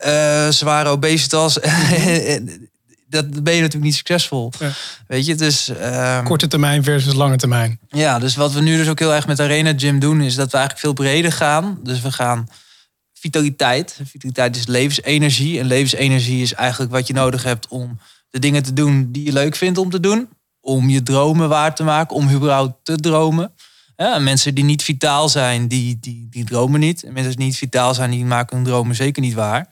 [0.06, 1.60] uh, zware obesitas.
[3.10, 4.52] dat ben je natuurlijk niet succesvol.
[5.08, 5.70] Weet je, dus...
[5.70, 7.80] Uh, Korte termijn versus lange termijn.
[7.90, 10.22] Ja, dus wat we nu dus ook heel erg met Arena Gym doen...
[10.22, 11.80] is dat we eigenlijk veel breder gaan.
[11.84, 12.48] Dus we gaan
[13.14, 14.00] vitaliteit.
[14.06, 15.60] Vitaliteit is levensenergie.
[15.60, 19.34] En levensenergie is eigenlijk wat je nodig hebt om de dingen te doen die je
[19.34, 20.30] leuk vindt om te doen.
[20.60, 23.52] Om je dromen waar te maken, om überhaupt te dromen.
[23.96, 27.04] Ja, mensen die niet vitaal zijn, die, die, die dromen niet.
[27.04, 29.70] En mensen die niet vitaal zijn, die maken hun dromen zeker niet waar.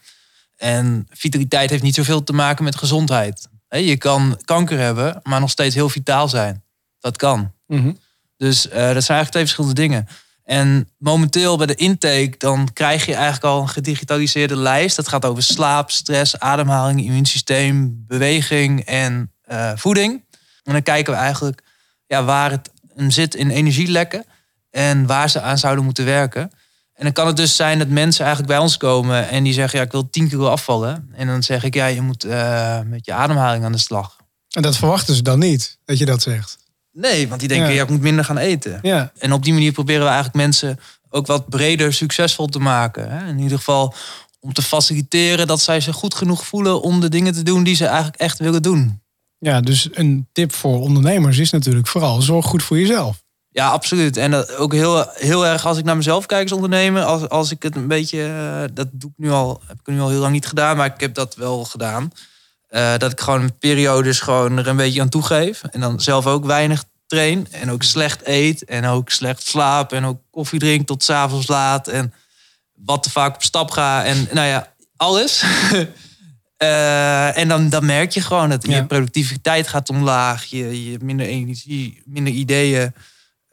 [0.56, 3.48] En vitaliteit heeft niet zoveel te maken met gezondheid.
[3.70, 6.64] Je kan kanker hebben, maar nog steeds heel vitaal zijn.
[7.00, 7.52] Dat kan.
[7.68, 7.92] Mhm.
[8.38, 10.08] Dus uh, dat zijn eigenlijk twee verschillende dingen.
[10.44, 14.96] En momenteel bij de intake, dan krijg je eigenlijk al een gedigitaliseerde lijst.
[14.96, 20.24] Dat gaat over slaap, stress, ademhaling, immuunsysteem, beweging en uh, voeding.
[20.64, 21.62] En dan kijken we eigenlijk
[22.08, 22.72] ja, waar het
[23.08, 24.26] zit in energielekken
[24.70, 26.52] en waar ze aan zouden moeten werken.
[26.96, 29.80] En dan kan het dus zijn dat mensen eigenlijk bij ons komen en die zeggen:
[29.80, 31.10] Ja, ik wil 10 kilo afvallen.
[31.14, 34.16] En dan zeg ik: Ja, je moet uh, met je ademhaling aan de slag.
[34.50, 36.58] En dat verwachten ze dan niet, dat je dat zegt?
[36.92, 37.84] Nee, want die denken: ja.
[37.84, 38.80] ik moet minder gaan eten.
[38.82, 39.12] Ja.
[39.18, 40.80] En op die manier proberen we eigenlijk mensen
[41.10, 43.12] ook wat breder succesvol te maken.
[43.12, 43.28] Hè?
[43.28, 43.94] In ieder geval
[44.40, 47.76] om te faciliteren dat zij zich goed genoeg voelen om de dingen te doen die
[47.76, 49.02] ze eigenlijk echt willen doen.
[49.38, 53.24] Ja, dus een tip voor ondernemers is natuurlijk vooral zorg goed voor jezelf.
[53.56, 54.18] Ja, absoluut.
[54.18, 57.04] En dat ook heel, heel erg als ik naar mezelf kijk als ondernemer.
[57.04, 60.00] Als, als ik het een beetje, uh, dat doe ik nu al, heb ik nu
[60.00, 62.12] al heel lang niet gedaan, maar ik heb dat wel gedaan.
[62.70, 65.62] Uh, dat ik gewoon periodes gewoon er een beetje aan toegeef.
[65.64, 67.48] En dan zelf ook weinig train.
[67.52, 68.66] En ook slecht eet.
[68.66, 69.94] En ook slecht slaap.
[69.94, 71.88] En ook koffie drink tot s'avonds laat.
[71.88, 72.14] En
[72.74, 74.06] wat te vaak op stap ga.
[74.06, 75.44] En nou ja, alles.
[76.64, 80.46] Uh, en dan, dan merk je gewoon dat je productiviteit gaat omlaag.
[80.46, 82.94] Je, je minder energie, minder ideeën.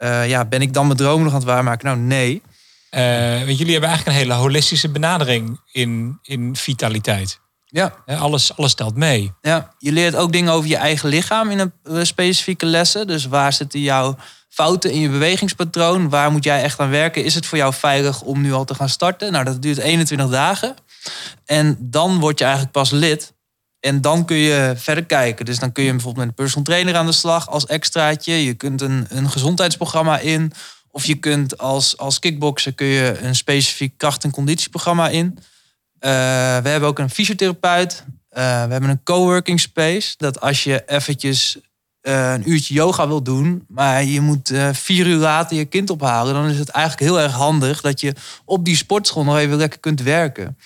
[0.03, 1.87] Uh, ja, ben ik dan mijn droom nog aan het waarmaken?
[1.87, 2.43] Nou, nee.
[2.91, 7.41] Uh, want jullie hebben eigenlijk een hele holistische benadering in, in vitaliteit.
[7.67, 7.95] Ja.
[8.07, 9.33] Alles, alles telt mee.
[9.41, 13.07] Ja, je leert ook dingen over je eigen lichaam in een specifieke lessen.
[13.07, 14.17] Dus waar zitten jouw
[14.49, 16.09] fouten in je bewegingspatroon?
[16.09, 17.25] Waar moet jij echt aan werken?
[17.25, 19.33] Is het voor jou veilig om nu al te gaan starten?
[19.33, 20.75] Nou, dat duurt 21 dagen.
[21.45, 23.33] En dan word je eigenlijk pas lid.
[23.83, 25.45] En dan kun je verder kijken.
[25.45, 28.45] Dus dan kun je bijvoorbeeld met een personal trainer aan de slag als extraatje.
[28.45, 30.53] Je kunt een, een gezondheidsprogramma in.
[30.91, 35.25] Of je kunt als, als kickboxer kun je een specifiek kracht- en conditieprogramma in.
[35.35, 35.41] Uh,
[36.63, 38.05] we hebben ook een fysiotherapeut.
[38.07, 40.15] Uh, we hebben een coworking space.
[40.17, 41.59] Dat als je eventjes
[42.03, 46.35] uh, een uurtje yoga wil doen, maar je moet vier uur later je kind ophalen,
[46.35, 48.15] dan is het eigenlijk heel erg handig dat je
[48.45, 50.57] op die sportschool nog even lekker kunt werken.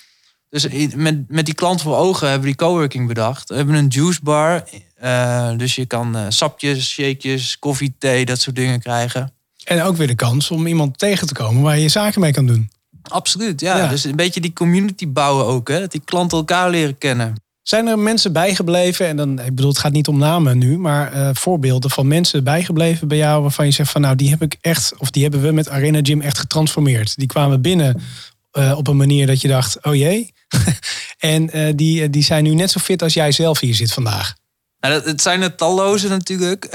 [0.51, 3.49] Dus met, met die klant voor ogen hebben we die coworking bedacht.
[3.49, 4.65] We hebben een juice bar.
[5.05, 9.33] Uh, dus je kan uh, sapjes, shakejes, koffie, thee, dat soort dingen krijgen.
[9.65, 12.47] En ook weer de kans om iemand tegen te komen waar je zaken mee kan
[12.47, 12.71] doen.
[13.03, 13.89] Absoluut, ja.
[13.89, 15.69] Dus een beetje die community bouwen ook.
[15.69, 15.81] Hè?
[15.81, 17.35] Dat die klanten elkaar leren kennen.
[17.63, 21.15] Zijn er mensen bijgebleven, en dan, ik bedoel, het gaat niet om namen nu, maar
[21.15, 24.57] uh, voorbeelden van mensen bijgebleven bij jou waarvan je zegt van nou, die heb ik
[24.61, 27.17] echt, of die hebben we met Arena Gym echt getransformeerd.
[27.17, 28.03] Die kwamen binnen
[28.59, 30.35] uh, op een manier dat je dacht, oh jee.
[31.19, 34.35] en uh, die, die zijn nu net zo fit als jij zelf hier zit vandaag.
[34.81, 36.65] Nou, het zijn er talloze natuurlijk.
[36.65, 36.73] Uh,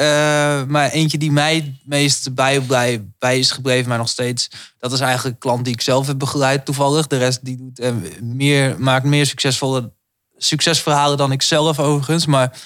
[0.63, 4.49] maar eentje die mij het meest bij, bij, bij is gebleven, maar nog steeds.
[4.79, 7.07] Dat is eigenlijk klant die ik zelf heb begeleid toevallig.
[7.07, 9.91] De rest die doet, meer, maakt meer succesvolle
[10.37, 12.25] succesverhalen dan ik zelf overigens.
[12.25, 12.57] Maar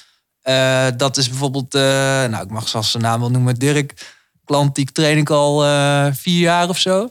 [0.97, 4.13] dat is bijvoorbeeld, nou ik mag zelfs zijn naam wel noemen, Dirk.
[4.45, 5.60] Klant die ik train ik al
[6.13, 7.10] vier jaar of zo.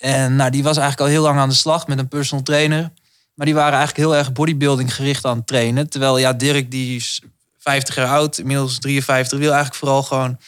[0.00, 2.92] En nou, die was eigenlijk al heel lang aan de slag met een personal trainer.
[3.40, 5.90] Maar die waren eigenlijk heel erg bodybuilding gericht aan het trainen.
[5.90, 7.20] Terwijl ja, Dirk die is
[7.58, 10.38] 50 jaar oud, inmiddels 53, wil eigenlijk vooral gewoon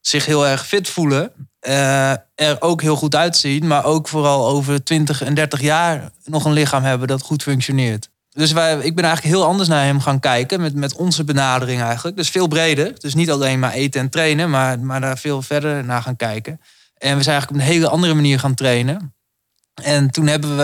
[0.00, 1.32] zich heel erg fit voelen.
[1.68, 6.44] Uh, er ook heel goed uitzien, maar ook vooral over 20 en 30 jaar nog
[6.44, 8.08] een lichaam hebben dat goed functioneert.
[8.28, 11.82] Dus wij, ik ben eigenlijk heel anders naar hem gaan kijken met, met onze benadering
[11.82, 12.16] eigenlijk.
[12.16, 13.00] Dus veel breder.
[13.00, 16.60] Dus niet alleen maar eten en trainen, maar, maar daar veel verder naar gaan kijken.
[16.98, 19.14] En we zijn eigenlijk op een hele andere manier gaan trainen.
[19.82, 20.62] En toen hebben we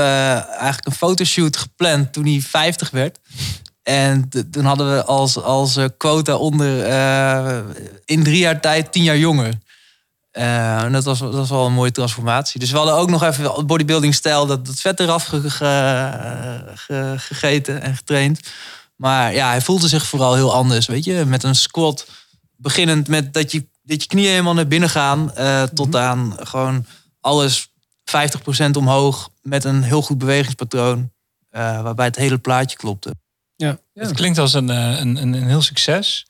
[0.48, 3.18] eigenlijk een fotoshoot gepland toen hij 50 werd.
[3.82, 7.58] En toen hadden we als, als eh, quota onder uh,
[8.04, 9.54] in drie jaar tijd tien jaar jonger.
[10.32, 12.60] Uh, en dat was, dat was wel een mooie transformatie.
[12.60, 17.82] Dus we hadden ook nog even bodybuilding stijl, dat, dat vet eraf ge, ge, gegeten
[17.82, 18.40] en getraind.
[18.96, 21.24] Maar ja, hij voelde zich vooral heel anders, weet je.
[21.24, 22.06] Met een squat,
[22.56, 25.32] beginnend met dat je, dat je knieën helemaal naar binnen gaan.
[25.38, 25.96] Uh, tot mhm.
[25.96, 26.86] aan gewoon
[27.20, 27.72] alles
[28.06, 31.12] 50% omhoog met een heel goed bewegingspatroon.
[31.50, 33.14] waarbij het hele plaatje klopte.
[33.56, 33.78] Ja.
[33.94, 36.26] Het klinkt als een, eh, een, een, een heel succes.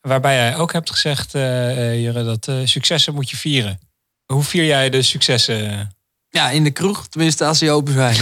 [0.00, 3.80] Waarbij jij ook hebt gezegd, uh, Jure, dat uh, successen moet je vieren.
[4.26, 5.90] Hoe vier jij de successen?
[6.30, 8.16] Ja, in de kroeg, tenminste als die open zijn.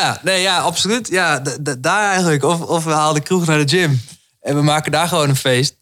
[0.00, 1.08] ja, nee, ja, absoluut.
[1.08, 1.42] Ja,
[1.78, 2.42] daar eigenlijk.
[2.42, 4.00] Of, of we halen de kroeg naar de gym.
[4.42, 5.76] En we maken daar gewoon een feest.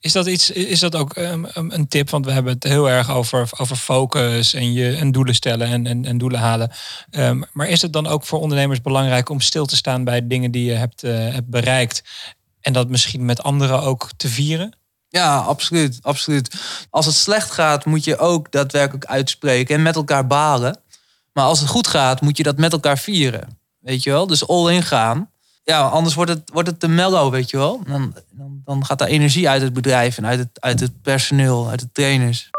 [0.00, 2.10] Is dat, iets, is dat ook um, een tip?
[2.10, 5.86] Want we hebben het heel erg over, over focus en, je, en doelen stellen en,
[5.86, 6.72] en, en doelen halen.
[7.10, 10.50] Um, maar is het dan ook voor ondernemers belangrijk om stil te staan bij dingen
[10.50, 12.02] die je hebt, uh, hebt bereikt?
[12.60, 14.76] En dat misschien met anderen ook te vieren?
[15.08, 16.54] Ja, absoluut, absoluut.
[16.90, 20.80] Als het slecht gaat, moet je ook daadwerkelijk uitspreken en met elkaar balen.
[21.32, 23.58] Maar als het goed gaat, moet je dat met elkaar vieren.
[23.78, 24.26] Weet je wel?
[24.26, 25.31] Dus all in gaan
[25.64, 27.82] ja, anders wordt het, wordt het te mellow, weet je wel.
[27.86, 31.68] Dan, dan, dan gaat er energie uit het bedrijf en uit het, uit het personeel,
[31.70, 32.50] uit de trainers.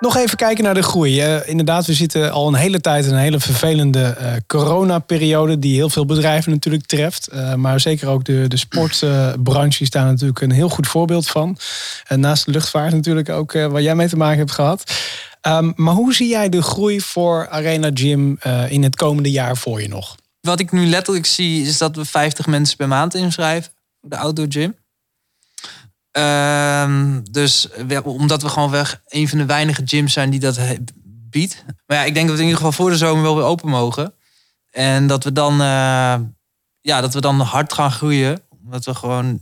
[0.00, 1.22] Nog even kijken naar de groei.
[1.44, 5.58] Inderdaad, we zitten al een hele tijd in een hele vervelende uh, coronaperiode...
[5.58, 7.28] die heel veel bedrijven natuurlijk treft.
[7.32, 11.58] Uh, maar zeker ook de, de sportbranche is daar natuurlijk een heel goed voorbeeld van.
[12.06, 14.92] En naast de luchtvaart natuurlijk ook waar jij mee te maken hebt gehad.
[15.46, 19.82] Um, maar hoe zie jij de groei voor Arena Gym in het komende jaar voor
[19.82, 20.16] je nog?
[20.40, 24.46] Wat ik nu letterlijk zie, is dat we 50 mensen per maand inschrijven de outdoor
[24.48, 24.74] gym.
[26.18, 27.68] Uh, dus
[28.02, 30.58] omdat we gewoon weg een van de weinige gyms zijn die dat
[31.30, 31.64] biedt.
[31.86, 33.68] Maar ja, ik denk dat we in ieder geval voor de zomer wel weer open
[33.68, 34.14] mogen.
[34.70, 36.14] En dat we dan, uh,
[36.80, 38.42] ja, dat we dan hard gaan groeien.
[38.64, 39.40] Omdat we gewoon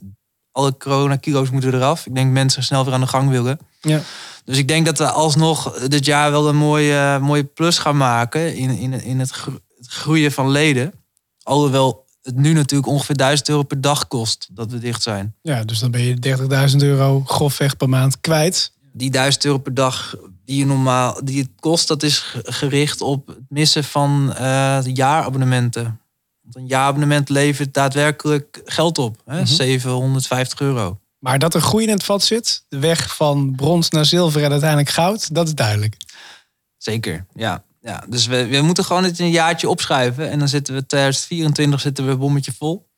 [0.53, 2.07] alle corona-kilo's moeten eraf.
[2.07, 3.59] Ik denk mensen snel weer aan de gang willen.
[3.81, 4.01] Ja.
[4.45, 8.57] Dus ik denk dat we alsnog dit jaar wel een mooie, mooie plus gaan maken
[8.57, 9.33] in, in, in het
[9.81, 10.93] groeien van leden.
[11.43, 15.35] Alhoewel het nu natuurlijk ongeveer 1000 euro per dag kost dat we dicht zijn.
[15.43, 16.37] Ja, dus dan ben je
[16.71, 18.73] 30.000 euro grofweg per maand kwijt.
[18.93, 23.27] Die 1000 euro per dag die je normaal die het kost, dat is gericht op
[23.27, 26.01] het missen van uh, jaarabonnementen.
[26.41, 29.23] Want een jaarabonnement levert daadwerkelijk geld op.
[29.25, 29.47] Hè?
[29.47, 30.69] 750 mhm.
[30.69, 30.99] euro.
[31.19, 34.51] Maar dat er groei in het vat zit, de weg van brons naar zilver en
[34.51, 35.97] uiteindelijk goud, dat is duidelijk.
[36.77, 37.65] Zeker, ja.
[37.89, 40.31] Ja, dus we, we moeten gewoon het een jaartje opschuiven.
[40.31, 42.89] En dan zitten we 2024 zitten we bommetje vol.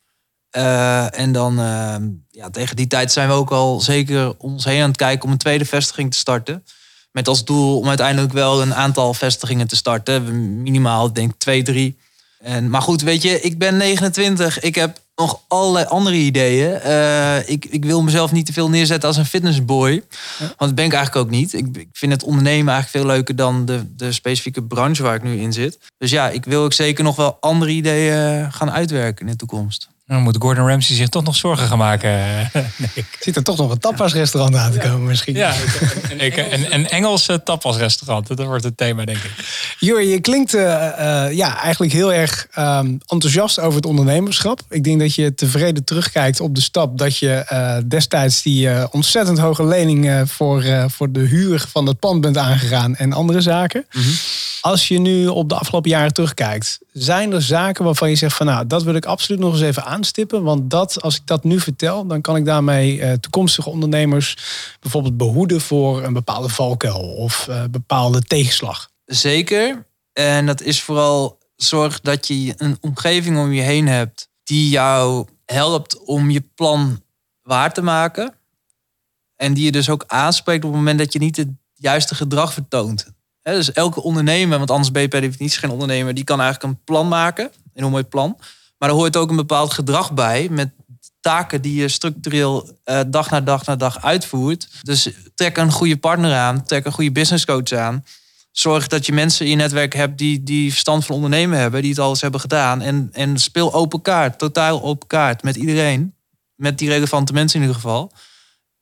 [0.57, 1.97] Uh, en dan uh,
[2.31, 5.25] ja, tegen die tijd zijn we ook al zeker om ons heen aan het kijken
[5.25, 6.65] om een tweede vestiging te starten.
[7.13, 10.63] Met als doel om uiteindelijk wel een aantal vestigingen te starten.
[10.63, 11.99] Minimaal, denk twee, drie.
[12.39, 14.61] En, maar goed, weet je, ik ben 29.
[14.61, 16.81] Ik heb nog allerlei andere ideeën.
[16.87, 20.03] Uh, ik, ik wil mezelf niet te veel neerzetten als een fitnessboy.
[20.39, 21.53] Want dat ben ik eigenlijk ook niet.
[21.53, 25.23] Ik, ik vind het ondernemen eigenlijk veel leuker dan de, de specifieke branche waar ik
[25.23, 25.79] nu in zit.
[25.99, 29.89] Dus ja, ik wil ook zeker nog wel andere ideeën gaan uitwerken in de toekomst.
[30.11, 32.11] Dan moet Gordon Ramsay zich toch nog zorgen gaan maken.
[32.53, 33.05] nee.
[33.21, 35.35] Ziet er toch nog een tapasrestaurant aan te komen misschien.
[35.35, 35.55] Ja,
[36.11, 38.37] een, een, een Engels tapasrestaurant.
[38.37, 39.31] Dat wordt het thema, denk ik.
[39.79, 44.61] Jor, je klinkt uh, uh, ja, eigenlijk heel erg um, enthousiast over het ondernemerschap.
[44.69, 49.39] Ik denk dat je tevreden terugkijkt op de stap dat je uh, destijds die ontzettend
[49.39, 53.87] hoge lening voor, voor de huur van het pand bent aangegaan en andere zaken.
[53.93, 54.03] Mm
[54.61, 58.47] Als je nu op de afgelopen jaren terugkijkt, zijn er zaken waarvan je zegt van
[58.47, 60.43] nou, dat wil ik absoluut nog eens even aanstippen.
[60.43, 64.37] Want dat, als ik dat nu vertel, dan kan ik daarmee eh, toekomstige ondernemers
[64.81, 68.91] bijvoorbeeld behoeden voor een bepaalde valkuil of uh, bepaalde tegenslag.
[69.05, 69.85] Zeker.
[70.13, 75.27] En dat is vooral zorg dat je een omgeving om je heen hebt die jou
[75.45, 77.03] helpt om je plan
[77.43, 78.35] waar te maken.
[79.37, 82.53] En die je dus ook aanspreekt op het moment dat je niet het juiste gedrag
[82.53, 83.07] vertoont.
[83.43, 86.85] Dus elke ondernemer, want anders ben je per definitie geen ondernemer, die kan eigenlijk een
[86.85, 87.45] plan maken.
[87.45, 88.39] Een heel mooi plan.
[88.79, 90.71] Maar er hoort ook een bepaald gedrag bij met
[91.21, 94.69] taken die je structureel uh, dag na dag na dag uitvoert.
[94.83, 98.05] Dus trek een goede partner aan, trek een goede business coach aan.
[98.51, 101.91] Zorg dat je mensen in je netwerk hebt die, die verstand van ondernemen hebben, die
[101.91, 102.81] het alles hebben gedaan.
[102.81, 106.15] En, en speel open kaart, totaal open kaart met iedereen.
[106.55, 108.13] Met die relevante mensen in ieder geval.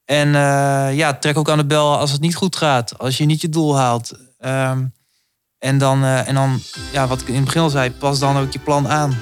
[0.04, 2.98] En uh, ja, trek ook aan de bel als het niet goed gaat.
[2.98, 4.12] Als je niet je doel haalt.
[4.45, 4.93] Um,
[5.59, 6.61] en dan, uh, en dan
[6.93, 9.16] ja, wat ik in het begin al zei, pas dan ook je plan aan.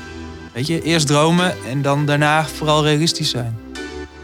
[0.52, 3.58] Weet je, eerst dromen en dan daarna vooral realistisch zijn.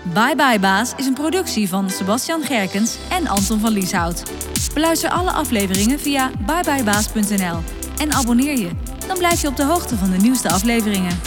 [0.03, 4.23] Bye Bye Baas is een productie van Sebastian Gerkens en Anton van Lieshout.
[4.75, 7.59] Beluister alle afleveringen via byebybaas.nl
[7.99, 8.71] en abonneer je.
[9.07, 11.19] Dan blijf je op de hoogte van de nieuwste afleveringen.